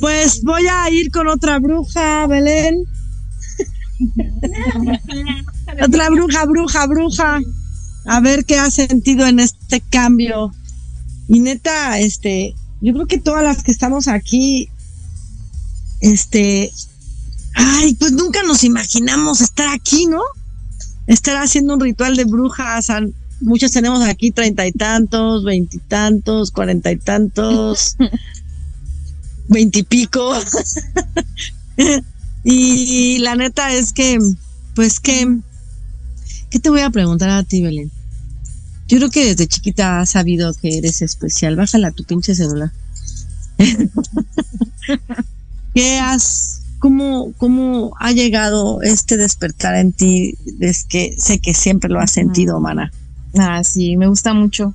[0.00, 2.86] Pues voy a ir con otra bruja, Belén.
[5.82, 7.40] otra bruja, bruja, bruja.
[8.06, 10.52] A ver qué ha sentido en este cambio.
[11.28, 14.68] Y neta, este, yo creo que todas las que estamos aquí,
[16.00, 16.72] este,
[17.54, 20.22] ay, pues nunca nos imaginamos estar aquí, ¿no?
[21.06, 22.88] Estar haciendo un ritual de brujas.
[23.40, 27.96] Muchos tenemos aquí treinta y tantos, veintitantos, cuarenta y tantos,
[29.48, 30.34] veintipico.
[32.44, 34.18] y la neta es que,
[34.74, 35.38] pues que,
[36.50, 37.90] ¿qué te voy a preguntar a ti, Belén?
[38.88, 41.54] Yo creo que desde chiquita has sabido que eres especial.
[41.54, 42.72] Bájala tu pinche celular.
[45.74, 50.34] ¿Qué has, cómo, cómo ha llegado este despertar en ti?
[50.58, 52.90] Es que sé que siempre lo has sentido, mana.
[53.38, 54.74] Ah, sí, me gusta mucho.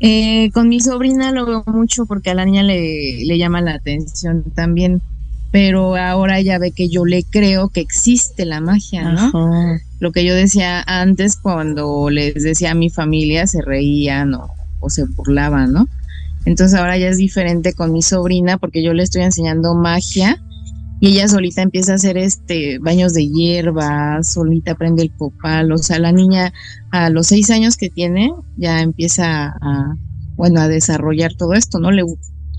[0.00, 3.76] Eh, con mi sobrina lo veo mucho porque a la niña le, le llama la
[3.76, 5.00] atención también,
[5.56, 9.28] pero ahora ella ve que yo le creo que existe la magia, ¿no?
[9.28, 9.80] Ajá.
[10.00, 14.50] Lo que yo decía antes cuando les decía a mi familia se reían o,
[14.80, 15.88] o se burlaban, ¿no?
[16.44, 20.38] Entonces ahora ya es diferente con mi sobrina porque yo le estoy enseñando magia
[21.00, 25.78] y ella solita empieza a hacer este baños de hierba, solita aprende el copal, o
[25.78, 26.52] sea, la niña
[26.90, 29.96] a los seis años que tiene ya empieza a,
[30.36, 31.92] bueno, a desarrollar todo esto, ¿no?
[31.92, 32.04] Le,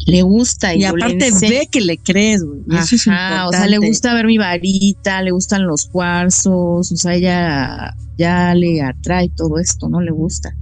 [0.05, 2.61] le gusta y, Y aparte ve que le crees, güey.
[2.79, 7.15] Eso es o sea, le gusta ver mi varita, le gustan los cuarzos, o sea,
[7.15, 10.01] ella ya le atrae todo esto, ¿no?
[10.01, 10.55] Le gusta.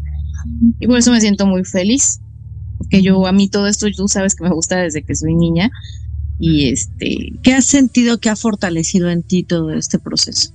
[0.79, 2.21] Y por eso me siento muy feliz,
[2.77, 5.71] porque yo a mí todo esto, tú sabes que me gusta desde que soy niña
[6.39, 10.51] y este, ¿Qué has sentido que ha fortalecido en ti todo este proceso?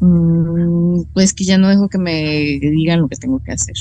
[0.00, 3.76] mm, pues que ya no dejo que me digan lo que tengo que hacer.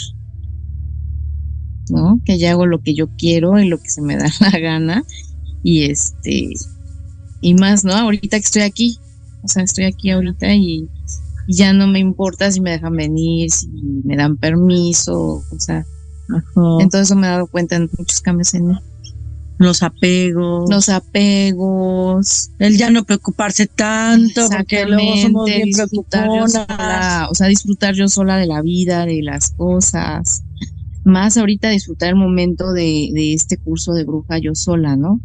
[1.89, 2.21] ¿No?
[2.25, 5.03] Que ya hago lo que yo quiero y lo que se me da la gana.
[5.63, 6.53] Y este,
[7.41, 7.93] y más, ¿no?
[7.93, 8.99] Ahorita que estoy aquí,
[9.43, 10.87] o sea, estoy aquí ahorita y,
[11.47, 13.67] y ya no me importa si me dejan venir, si
[14.03, 15.85] me dan permiso, o sea,
[16.79, 18.75] entonces eso me he dado cuenta en muchos cambios en mí.
[19.57, 20.69] Los apegos.
[20.71, 22.49] Los apegos.
[22.57, 26.53] El ya no preocuparse tanto, porque luego somos bien preocuponas.
[26.53, 30.43] sola, o sea, disfrutar yo sola de la vida, de las cosas.
[31.03, 35.19] Más ahorita disfrutar el momento de, de este curso de bruja yo sola, ¿no?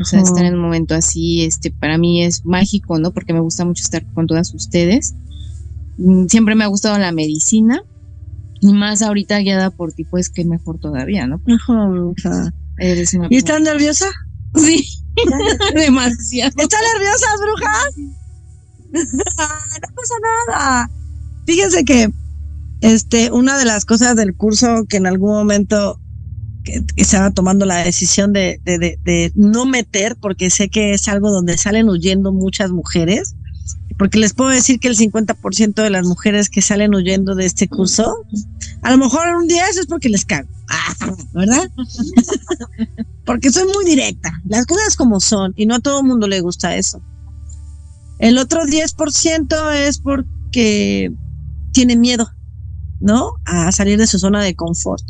[0.00, 0.28] O sea, Ajá.
[0.28, 3.12] estar en un momento así, este, para mí es mágico, ¿no?
[3.12, 5.14] Porque me gusta mucho estar con todas ustedes.
[5.98, 7.80] Mm, Siempre me ha gustado la medicina.
[8.60, 11.40] Y más ahorita guiada por ti, pues que mejor todavía, ¿no?
[11.46, 12.50] Ajá, bruja.
[12.78, 14.06] Eres una ¿Y estás nerviosa?
[14.56, 14.86] Sí,
[15.74, 16.52] demasiado.
[16.56, 17.96] ¿Están nerviosas, brujas?
[19.16, 20.14] no pasa
[20.48, 20.90] nada.
[21.46, 22.08] Fíjense que
[22.80, 26.00] este, una de las cosas del curso que en algún momento
[26.64, 28.60] que, estaba tomando la decisión de,
[29.34, 33.34] no meter, porque sé que es algo donde salen huyendo muchas mujeres,
[33.98, 37.66] porque les puedo decir que el 50% de las mujeres que salen huyendo de este
[37.66, 38.14] curso,
[38.82, 40.48] a lo mejor un día eso es porque les cago,
[41.32, 41.70] ¿verdad?
[43.24, 46.40] porque soy muy directa, las cosas como son, y no a todo el mundo le
[46.40, 47.00] gusta eso.
[48.18, 51.12] El otro 10% es porque
[51.72, 52.30] tiene miedo,
[53.00, 53.32] ¿no?
[53.44, 55.04] A salir de su zona de confort,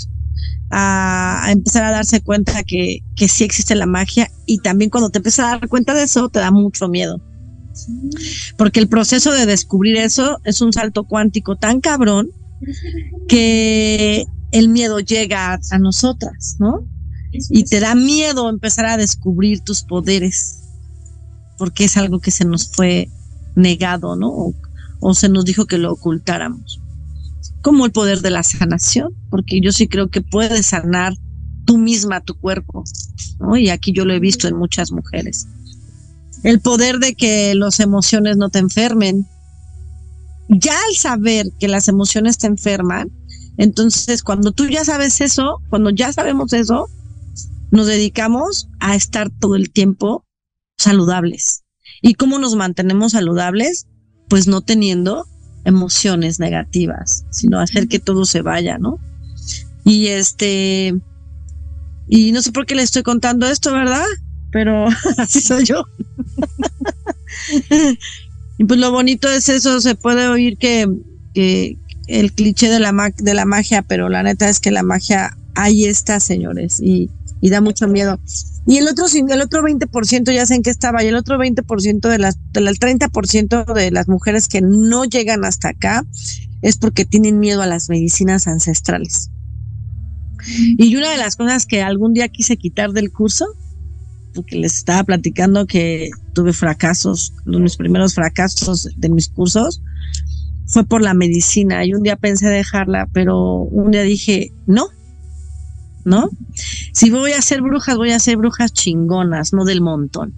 [0.70, 5.11] a, a empezar a darse cuenta que, que sí existe la magia y también cuando
[5.11, 7.20] te empiezas a dar cuenta de eso te da mucho miedo.
[8.57, 12.30] Porque el proceso de descubrir eso es un salto cuántico tan cabrón
[13.28, 16.89] que el miedo llega a, a nosotras, ¿no?
[17.51, 20.61] Y te da miedo empezar a descubrir tus poderes,
[21.59, 23.11] porque es algo que se nos fue
[23.55, 24.28] negado, ¿no?
[24.28, 24.55] O,
[25.01, 26.80] o se nos dijo que lo ocultáramos.
[27.66, 31.14] Como el poder de la sanación, porque yo sí creo que puedes sanar
[31.64, 32.84] tú misma tu cuerpo.
[33.58, 35.48] Y aquí yo lo he visto en muchas mujeres.
[36.44, 39.26] El poder de que las emociones no te enfermen.
[40.48, 43.10] Ya al saber que las emociones te enferman,
[43.56, 46.86] entonces cuando tú ya sabes eso, cuando ya sabemos eso,
[47.72, 50.24] nos dedicamos a estar todo el tiempo
[50.78, 51.64] saludables.
[52.00, 53.88] ¿Y cómo nos mantenemos saludables?
[54.28, 55.26] Pues no teniendo
[55.66, 58.98] emociones negativas, sino hacer que todo se vaya, ¿no?
[59.84, 60.94] Y este,
[62.08, 64.04] y no sé por qué le estoy contando esto, ¿verdad?
[64.52, 64.86] Pero
[65.18, 65.84] así soy yo.
[68.58, 70.88] y pues lo bonito es eso, se puede oír que,
[71.34, 75.36] que el cliché de la, de la magia, pero la neta es que la magia
[75.56, 77.10] ahí está, señores, y,
[77.41, 78.20] y da mucho miedo.
[78.66, 82.09] Y el otro, el otro 20% ya sé en qué estaba, y el otro 20%
[82.09, 86.05] de las, del 30% de las mujeres que no llegan hasta acá
[86.62, 89.30] es porque tienen miedo a las medicinas ancestrales.
[90.78, 93.47] Y una de las cosas que algún día quise quitar del curso,
[94.34, 99.82] porque les estaba platicando que tuve fracasos, los mis primeros fracasos de mis cursos,
[100.66, 101.84] fue por la medicina.
[101.84, 104.89] Y un día pensé dejarla, pero un día dije, no,
[106.07, 106.30] ¿no?
[106.92, 110.34] Si voy a hacer brujas, voy a hacer brujas chingonas, no del montón,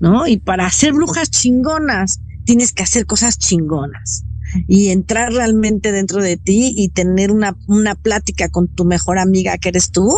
[0.00, 0.26] ¿no?
[0.26, 4.24] Y para hacer brujas chingonas, tienes que hacer cosas chingonas
[4.66, 9.56] y entrar realmente dentro de ti y tener una, una plática con tu mejor amiga
[9.56, 10.12] que eres tú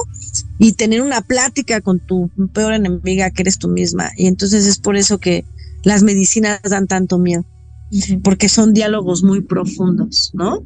[0.59, 4.11] y tener una plática con tu peor enemiga que eres tú misma.
[4.17, 5.45] Y entonces es por eso que
[5.85, 7.45] las medicinas dan tanto miedo,
[8.23, 10.65] porque son diálogos muy profundos, ¿no?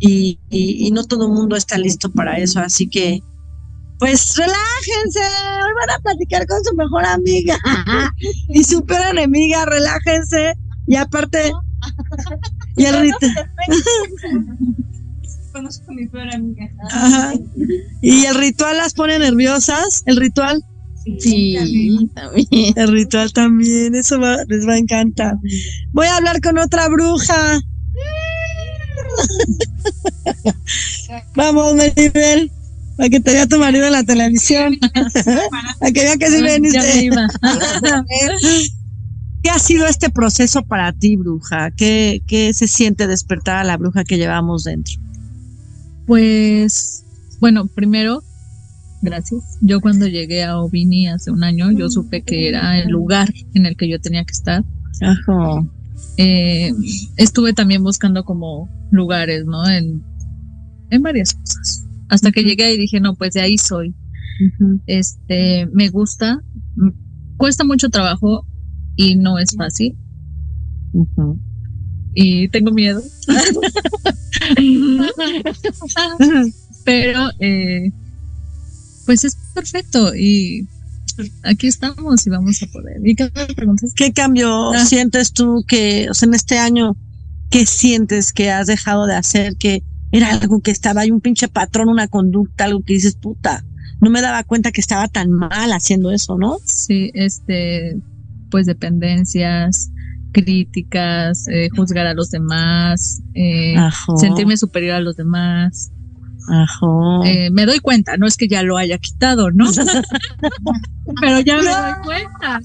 [0.00, 3.20] Y, y, y no todo el mundo está listo para eso, así que
[3.98, 7.56] pues relájense, hoy van a platicar con su mejor amiga
[8.48, 10.54] y su peor enemiga, relájense
[10.86, 11.52] y aparte
[12.76, 13.16] y el rito
[15.52, 16.68] Conozco a mi peor amiga.
[16.90, 17.32] Ajá.
[18.02, 20.64] Y el ritual las pone nerviosas, el ritual.
[21.20, 21.54] Sí,
[22.12, 22.72] también.
[22.76, 25.36] El ritual también, eso va- les va a encantar.
[25.92, 27.60] Voy a hablar con otra bruja.
[31.34, 32.50] Vamos, Maribel,
[32.96, 34.78] para que te vea tu marido en la televisión.
[34.80, 37.10] para que vea que sí veniste.
[39.42, 41.70] ¿Qué ha sido este proceso para ti, bruja?
[41.70, 44.94] ¿Qué, qué se siente despertar a la bruja que llevamos dentro?
[46.06, 47.04] Pues,
[47.40, 48.22] bueno, primero
[49.04, 49.58] Gracias.
[49.60, 53.66] Yo cuando llegué a Ovini hace un año, yo supe que era el lugar en
[53.66, 54.64] el que yo tenía que estar.
[55.02, 55.62] Ajá.
[56.16, 56.72] Eh,
[57.16, 59.68] estuve también buscando como lugares, ¿no?
[59.68, 60.02] En,
[60.90, 61.84] en varias cosas.
[62.08, 63.94] Hasta que llegué y dije, no, pues de ahí soy.
[64.86, 66.42] Este, me gusta,
[67.36, 68.46] cuesta mucho trabajo
[68.96, 69.96] y no es fácil.
[72.14, 73.02] Y tengo miedo.
[76.84, 77.90] Pero, eh,
[79.06, 80.68] pues es perfecto y
[81.42, 82.96] aquí estamos y vamos a poder.
[83.04, 83.92] ¿Y qué me preguntas?
[83.94, 84.84] ¿Qué cambio Ah.
[84.84, 86.96] sientes tú que, o sea, en este año,
[87.50, 89.56] qué sientes que has dejado de hacer?
[89.56, 93.64] Que era algo que estaba ahí, un pinche patrón, una conducta, algo que dices, puta,
[94.00, 96.58] no me daba cuenta que estaba tan mal haciendo eso, ¿no?
[96.64, 97.96] Sí, este,
[98.50, 99.90] pues dependencias,
[100.32, 103.74] críticas, eh, juzgar a los demás, eh,
[104.18, 105.90] sentirme superior a los demás.
[106.48, 106.86] Ajá.
[107.24, 109.70] Eh, me doy cuenta, no es que ya lo haya quitado, ¿no?
[111.20, 112.60] Pero ya me doy cuenta.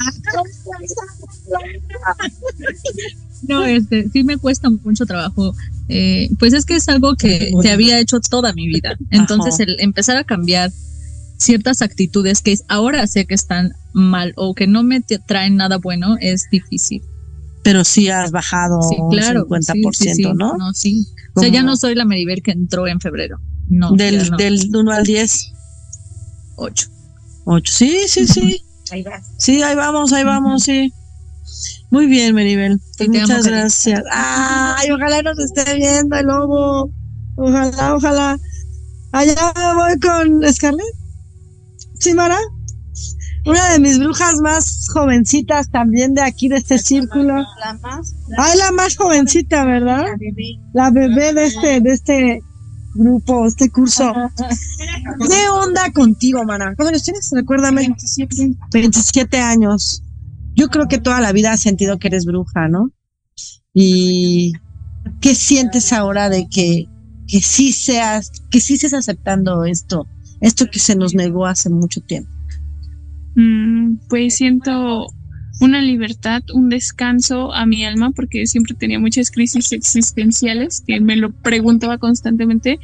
[3.48, 5.56] No, este, sí me cuesta mucho trabajo.
[5.88, 8.98] Eh, pues es que es algo que, que había hecho toda mi vida.
[9.12, 9.64] Entonces, Ajá.
[9.64, 10.72] el empezar a cambiar
[11.38, 16.18] ciertas actitudes que ahora sé que están mal o que no me traen nada bueno
[16.20, 17.02] es difícil.
[17.64, 19.46] Pero sí has bajado Sí, claro.
[19.50, 20.24] un 50%, sí, sí, sí.
[20.24, 20.58] ¿no?
[20.58, 21.08] No, sí.
[21.34, 23.40] O sea, ya no soy la Maribel que entró en febrero.
[23.70, 23.92] No.
[23.92, 24.38] del, no.
[24.38, 25.54] del 1 al 10.
[26.58, 26.88] 8.
[27.46, 27.74] 8.
[27.74, 28.64] Sí, sí, sí.
[28.92, 29.32] Ahí vas.
[29.38, 30.92] Sí, ahí vamos, ahí vamos, sí.
[31.92, 32.80] Muy bien, Maribel.
[32.98, 34.04] Pues muchas gracias.
[34.12, 36.92] Ay, ojalá nos esté viendo el lobo.
[37.36, 38.38] Ojalá, ojalá.
[39.12, 40.86] Allá voy con Scarlett.
[42.00, 42.38] ¿Sí, Mara?
[43.46, 47.36] Una de mis brujas más jovencitas también de aquí, de este círculo.
[47.60, 48.16] La más.
[48.38, 50.06] Ay, la más jovencita, ¿verdad?
[50.74, 52.44] La bebé de este, de este
[52.94, 54.14] grupo, este curso.
[55.28, 56.76] ¿Qué onda contigo, mana?
[56.76, 57.30] ¿Cuántos años tienes?
[57.34, 57.96] Recuérdame.
[58.74, 60.04] 27 años.
[60.56, 62.92] Yo creo que toda la vida has sentido que eres bruja, ¿no?
[63.74, 64.54] Y
[65.22, 66.88] ¿qué sientes ahora de que,
[67.28, 70.08] que sí seas, que sí estés aceptando esto,
[70.42, 72.32] esto que se nos negó hace mucho tiempo?
[73.36, 75.08] Mm, pues siento
[75.60, 81.16] una libertad, un descanso a mi alma, porque siempre tenía muchas crisis existenciales que me
[81.16, 82.80] lo preguntaba constantemente.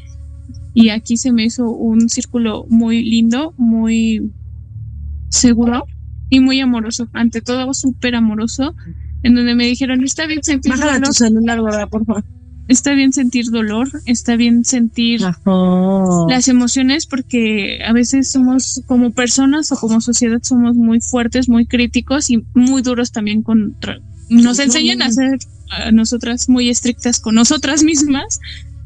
[0.73, 4.30] Y aquí se me hizo un círculo muy lindo, muy
[5.30, 5.86] seguro
[6.30, 7.07] y muy amoroso.
[7.13, 8.76] Ante todo, súper amoroso,
[9.23, 11.89] en donde me dijeron: Está bien sentir Bájala dolor, tu celular, ¿verdad?
[11.89, 12.26] Por favor.
[12.68, 15.41] Está bien sentir dolor, está bien sentir Ajá.
[16.28, 21.66] las emociones porque a veces somos como personas o como sociedad somos muy fuertes, muy
[21.66, 23.99] críticos y muy duros también contra
[24.30, 25.38] nos enseñan a ser
[25.70, 28.39] a nosotras muy estrictas con nosotras mismas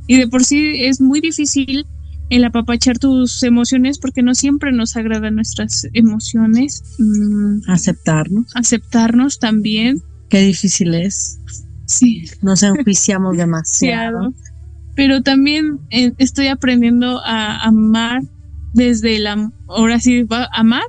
[0.07, 1.85] y de por sí es muy difícil
[2.29, 6.83] el apapachar tus emociones porque no siempre nos agradan nuestras emociones.
[6.99, 8.45] Mm, Aceptarnos.
[8.55, 10.01] aceptarnos también.
[10.29, 11.39] Qué difícil es.
[11.89, 12.23] Sí.
[12.43, 14.33] Nos enjuiciamos demasiado.
[14.95, 18.21] Pero también eh, estoy aprendiendo a amar
[18.73, 20.83] desde el am- ahora sí va a amar.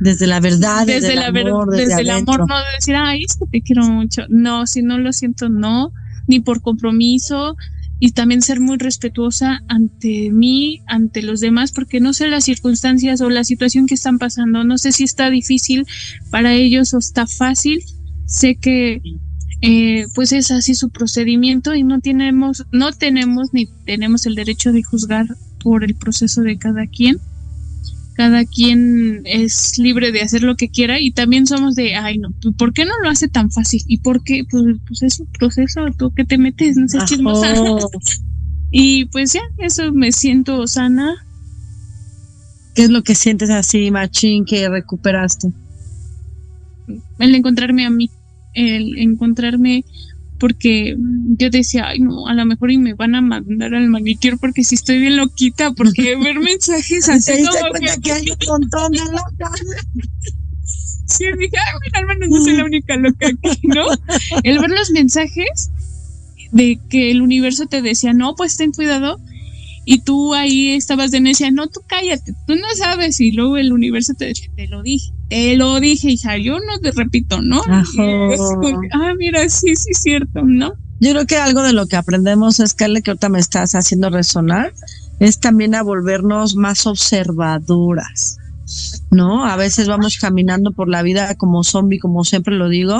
[0.00, 2.64] Desde la verdad, desde, desde, el la ver- amor, desde, desde, el amor no de
[2.78, 5.92] decir ay es que te quiero mucho no si no lo siento no
[6.26, 7.56] ni por compromiso.
[8.00, 13.20] Y también ser muy respetuosa ante mí ante los demás porque no sé las circunstancias
[13.22, 14.62] o la situación que están pasando.
[14.64, 15.86] No sé si está difícil
[16.30, 17.82] para ellos o está fácil.
[18.26, 19.00] Sé que
[19.66, 24.72] eh, pues es así su procedimiento y no tenemos no tenemos ni tenemos el derecho
[24.72, 25.26] de juzgar
[25.62, 27.18] por el proceso de cada quien
[28.14, 32.30] cada quien es libre de hacer lo que quiera y también somos de, ay no,
[32.42, 33.82] pues, ¿por qué no lo hace tan fácil?
[33.88, 34.44] ¿Y por qué?
[34.48, 37.54] Pues, pues es un proceso, tú que te metes, no seas chismosa.
[38.76, 41.14] Y pues ya, eso me siento sana.
[42.74, 45.52] ¿Qué es lo que sientes así, machín, que recuperaste?
[47.20, 48.10] el encontrarme a mí,
[48.54, 49.84] el encontrarme
[50.38, 50.96] porque
[51.38, 54.64] yo decía, ay no, a lo mejor y me van a mandar al manicure porque
[54.64, 58.26] si estoy bien loquita, porque ver mensajes ¿Te así diste como cuenta que, que hay
[58.30, 59.60] un montón de locas?
[61.06, 63.84] Sí, dije, ay, mira, menos no soy la única loca aquí, ¿no?
[64.42, 65.70] El ver los mensajes
[66.50, 69.20] de que el universo te decía, no, pues ten cuidado,
[69.84, 73.72] y tú ahí estabas de necia, no, tú cállate, tú no sabes, y luego el
[73.72, 77.60] universo te decía, te lo dije, te lo dije, hija, yo no te repito, ¿no?
[77.60, 80.74] Es como ah, mira, sí, sí, cierto, ¿no?
[81.00, 84.72] Yo creo que algo de lo que aprendemos, Scarlett, que ahorita me estás haciendo resonar,
[85.20, 88.38] es también a volvernos más observadoras,
[89.10, 89.44] ¿no?
[89.44, 92.98] A veces vamos caminando por la vida como zombie, como siempre lo digo,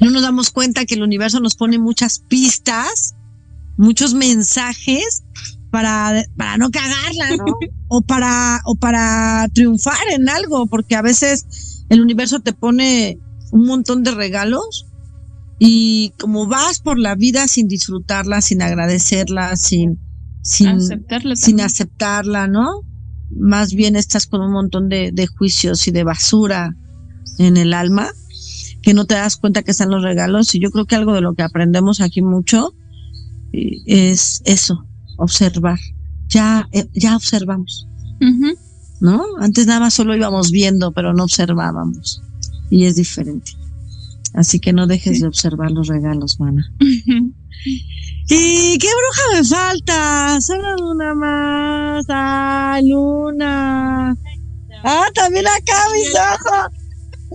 [0.00, 3.14] no nos damos cuenta que el universo nos pone muchas pistas,
[3.76, 5.24] muchos mensajes
[5.74, 7.44] para, para no cagarla, ¿no?
[7.88, 13.18] o para, o para triunfar en algo, porque a veces el universo te pone
[13.50, 14.86] un montón de regalos
[15.58, 19.98] y como vas por la vida sin disfrutarla, sin agradecerla, sin,
[20.42, 22.82] sin, Aceptarla sin aceptarla, ¿no?
[23.36, 26.76] Más bien estás con un montón de, de juicios y de basura
[27.38, 28.12] en el alma
[28.80, 31.20] que no te das cuenta que están los regalos y yo creo que algo de
[31.20, 32.76] lo que aprendemos aquí mucho
[33.52, 34.86] eh, es eso,
[35.16, 35.78] observar.
[36.28, 37.86] Ya, eh, ya observamos.
[39.00, 39.22] ¿no?
[39.38, 42.22] Antes nada más solo íbamos viendo, pero no observábamos
[42.70, 43.52] y es diferente.
[44.32, 46.72] Así que no dejes de observar los regalos, mana.
[48.28, 50.40] ¿Y qué bruja me falta?
[50.40, 52.04] Solo una más.
[52.08, 54.16] ¡Ah, Luna!
[54.82, 56.72] ¡Ah, también acá, mis ojos!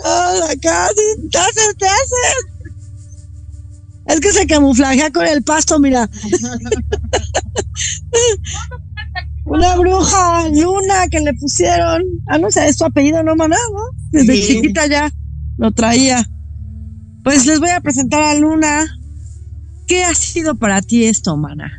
[0.04, 1.28] ¡Ah, acá sí!
[1.32, 2.59] ¡Te haces, te haces!
[4.10, 6.10] Es que se camuflajea con el pasto, mira.
[9.46, 12.04] Una bruja, Luna, que le pusieron.
[12.28, 13.82] Ah, no sé, es su apellido, no, maná, ¿no?
[14.12, 14.48] Desde Sí.
[14.56, 15.12] chiquita ya
[15.58, 16.24] lo traía.
[17.24, 18.86] Pues les voy a presentar a Luna.
[19.88, 21.72] ¿Qué ha sido para ti esto, mana?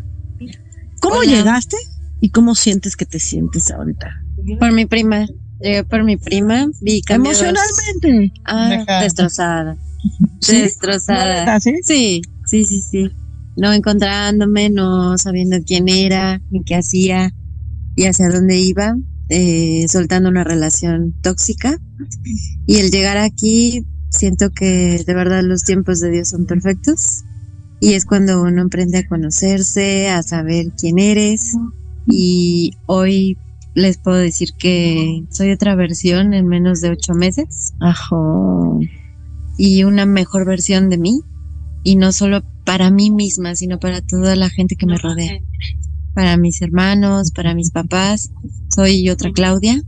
[1.00, 1.26] ¿Cómo Hola.
[1.30, 1.76] llegaste
[2.20, 4.10] y cómo sientes que te sientes ahorita?
[4.58, 5.26] Por mi prima.
[5.60, 6.66] Llegué por mi prima.
[6.80, 7.02] Vi.
[7.08, 8.32] Emocionalmente.
[8.44, 9.76] Ah, destrozada.
[10.40, 10.62] ¿Sí?
[10.62, 11.40] Destrozada.
[11.40, 11.74] ¿Neta, sí?
[11.82, 13.10] Sí, sí, sí, sí.
[13.56, 17.32] No encontrándome, no sabiendo quién era, ni qué hacía
[17.96, 18.96] y hacia dónde iba,
[19.28, 21.76] eh, soltando una relación tóxica.
[22.66, 27.22] Y el llegar aquí, siento que de verdad los tiempos de Dios son perfectos.
[27.80, 31.56] Y es cuando uno aprende a conocerse, a saber quién eres.
[32.06, 33.38] Y hoy
[33.74, 37.72] les puedo decir que soy otra versión en menos de ocho meses.
[39.62, 41.20] Y una mejor versión de mí.
[41.84, 45.38] Y no solo para mí misma, sino para toda la gente que me rodea.
[46.14, 48.30] Para mis hermanos, para mis papás.
[48.74, 49.82] Soy otra Claudia.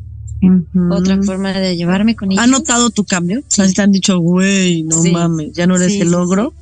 [0.90, 2.44] Otra forma de llevarme con ellos.
[2.44, 3.40] ¿Ha notado tu cambio?
[3.40, 5.10] O sea, si te han dicho, güey, no Sí.
[5.10, 6.52] mames, ya no eres Sí, el sí, logro.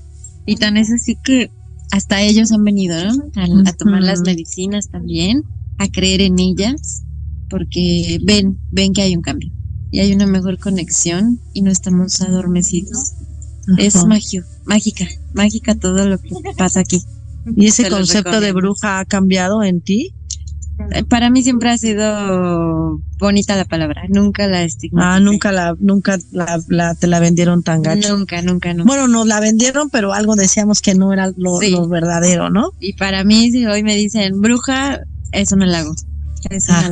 [0.47, 1.51] Y tan es así que
[1.91, 3.25] hasta ellos han venido, ¿no?
[3.35, 5.43] A, a tomar las medicinas también,
[5.79, 7.03] a creer en ellas,
[7.49, 9.51] porque ven, ven que hay un cambio
[9.91, 13.13] y hay una mejor conexión y no estamos adormecidos.
[13.79, 17.03] Es magio, mágica, mágica todo lo que pasa aquí.
[17.57, 20.13] ¿Y ese Se concepto de bruja ha cambiado en ti?
[20.93, 25.07] Eh, Para mí siempre ha sido bonita la palabra, nunca la estigmaticé.
[25.15, 28.17] Ah, nunca la, nunca la, la- te la vendieron tan gacho.
[28.17, 28.87] Nunca, nunca, nunca.
[28.87, 31.71] Bueno, nos la vendieron, pero algo decíamos que no era lo, Sí.
[31.71, 32.73] lo verdadero, ¿no?
[32.81, 35.01] Y para mí, si hoy me dicen bruja,
[35.33, 35.95] es un halago.
[35.95, 36.10] Es un halago.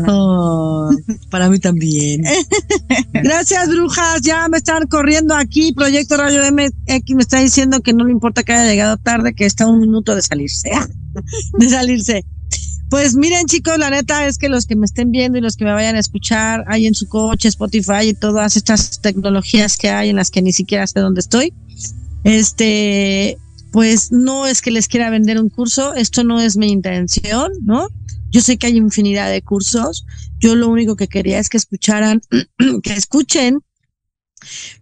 [0.09, 0.90] Oh,
[1.30, 2.22] para mí también.
[3.12, 4.20] Gracias, brujas.
[4.22, 5.72] Ya me están corriendo aquí.
[5.72, 9.46] Proyecto Radio MX me está diciendo que no le importa que haya llegado tarde, que
[9.46, 10.70] está un minuto de salirse.
[11.59, 12.24] De salirse.
[12.90, 15.64] Pues miren, chicos, la neta es que los que me estén viendo y los que
[15.64, 20.11] me vayan a escuchar ahí en su coche, Spotify y todas estas tecnologías que hay
[20.11, 21.53] en las que ni siquiera sé dónde estoy,
[22.24, 23.36] este,
[23.72, 27.88] pues no es que les quiera vender un curso, esto no es mi intención, ¿no?
[28.31, 30.05] Yo sé que hay infinidad de cursos.
[30.39, 32.20] Yo lo único que quería es que escucharan,
[32.83, 33.61] que escuchen,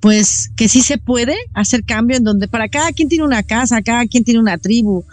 [0.01, 3.83] pues que sí se puede hacer cambio en donde para cada quien tiene una casa,
[3.83, 5.05] cada quien tiene una tribu.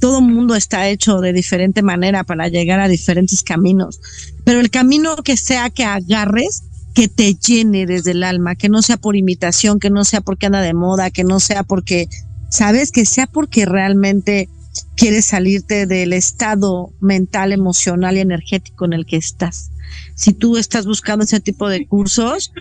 [0.00, 4.00] Todo mundo está hecho de diferente manera para llegar a diferentes caminos.
[4.44, 6.62] Pero el camino que sea que agarres,
[6.94, 10.46] que te llene desde el alma, que no sea por imitación, que no sea porque
[10.46, 12.08] anda de moda, que no sea porque,
[12.48, 14.48] sabes, que sea porque realmente
[14.96, 19.70] quieres salirte del estado mental, emocional y energético en el que estás.
[20.14, 22.52] Si tú estás buscando ese tipo de cursos,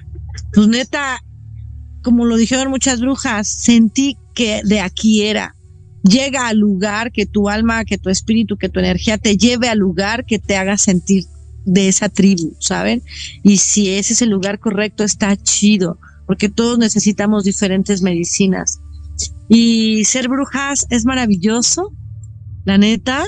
[0.53, 1.21] pues neta,
[2.03, 5.55] como lo dijeron muchas brujas, sentí que de aquí era.
[6.03, 9.79] Llega al lugar que tu alma, que tu espíritu, que tu energía te lleve al
[9.79, 11.25] lugar que te haga sentir
[11.65, 13.03] de esa tribu, ¿saben?
[13.43, 18.79] Y si ese es el lugar correcto, está chido, porque todos necesitamos diferentes medicinas.
[19.49, 21.91] Y ser brujas es maravilloso,
[22.69, 23.23] la neta,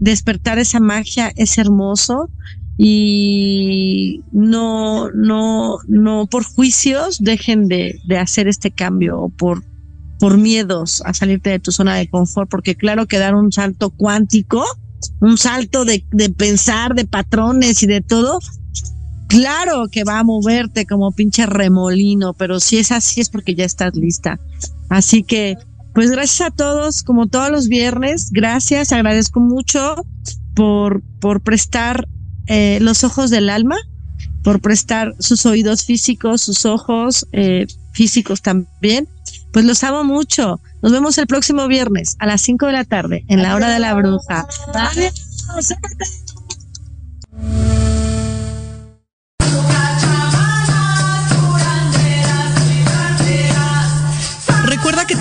[0.00, 2.30] despertar esa magia es hermoso
[2.78, 9.62] y no, no, no por juicios dejen de, de hacer este cambio o por,
[10.18, 13.90] por miedos a salirte de tu zona de confort, porque claro que dar un salto
[13.90, 14.64] cuántico,
[15.20, 18.38] un salto de, de pensar, de patrones y de todo,
[19.28, 23.66] claro que va a moverte como pinche remolino, pero si es así es porque ya
[23.66, 24.40] estás lista.
[24.88, 25.58] Así que,
[25.96, 30.04] pues gracias a todos, como todos los viernes, gracias, agradezco mucho
[30.54, 32.06] por, por prestar
[32.48, 33.76] eh, los ojos del alma,
[34.44, 39.08] por prestar sus oídos físicos, sus ojos eh, físicos también.
[39.54, 40.60] Pues los amo mucho.
[40.82, 43.78] Nos vemos el próximo viernes a las 5 de la tarde en la hora de
[43.78, 44.46] la bruja.
[44.74, 45.14] Adiós.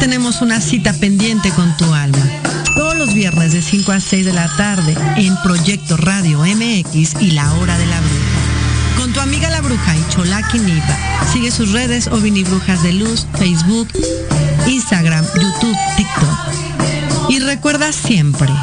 [0.06, 2.24] Tenemos una cita pendiente con tu alma.
[2.76, 7.32] Todos los viernes de 5 a 6 de la tarde en Proyecto Radio MX y
[7.32, 8.98] La Hora de la Bruja.
[9.00, 10.96] Con tu amiga la bruja y Cholaki Nipa.
[11.34, 13.88] Sigue sus redes o Brujas de Luz, Facebook,
[14.68, 17.32] Instagram, YouTube, TikTok.
[17.32, 18.54] Y recuerda siempre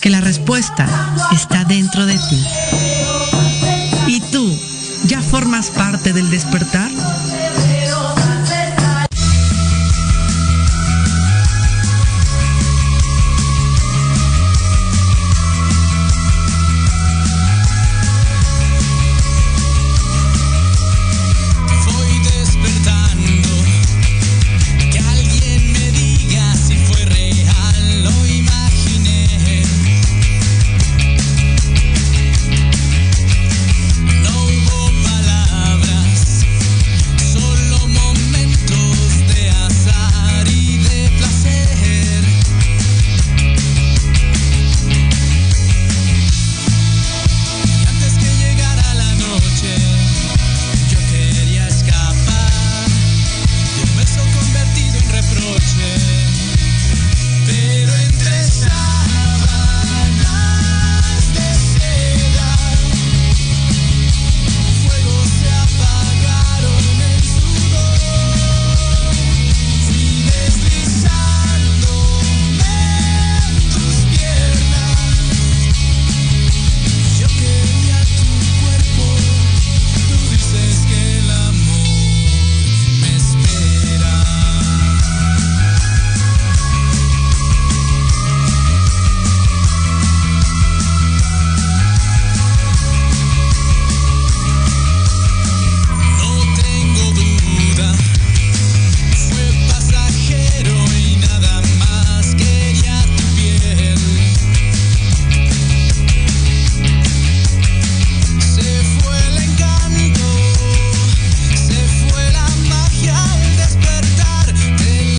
[0.00, 0.88] que la respuesta
[1.30, 2.46] está dentro de ti.
[4.06, 4.58] ¿Y tú
[5.04, 6.85] ya formas parte del despertar?